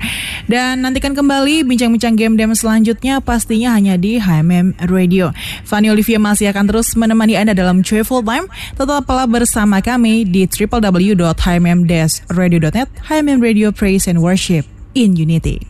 [0.46, 5.30] Dan nantikan kembali bincang-bincang GMDM selanjutnya pastinya hanya di HMM Radio.
[5.62, 8.51] Fanny Olivia masih akan terus menemani Anda dalam Travel Time.
[8.74, 15.69] Tetaplah bersama kami di www.hmm-radio.net HMM Radio Praise and Worship in Unity.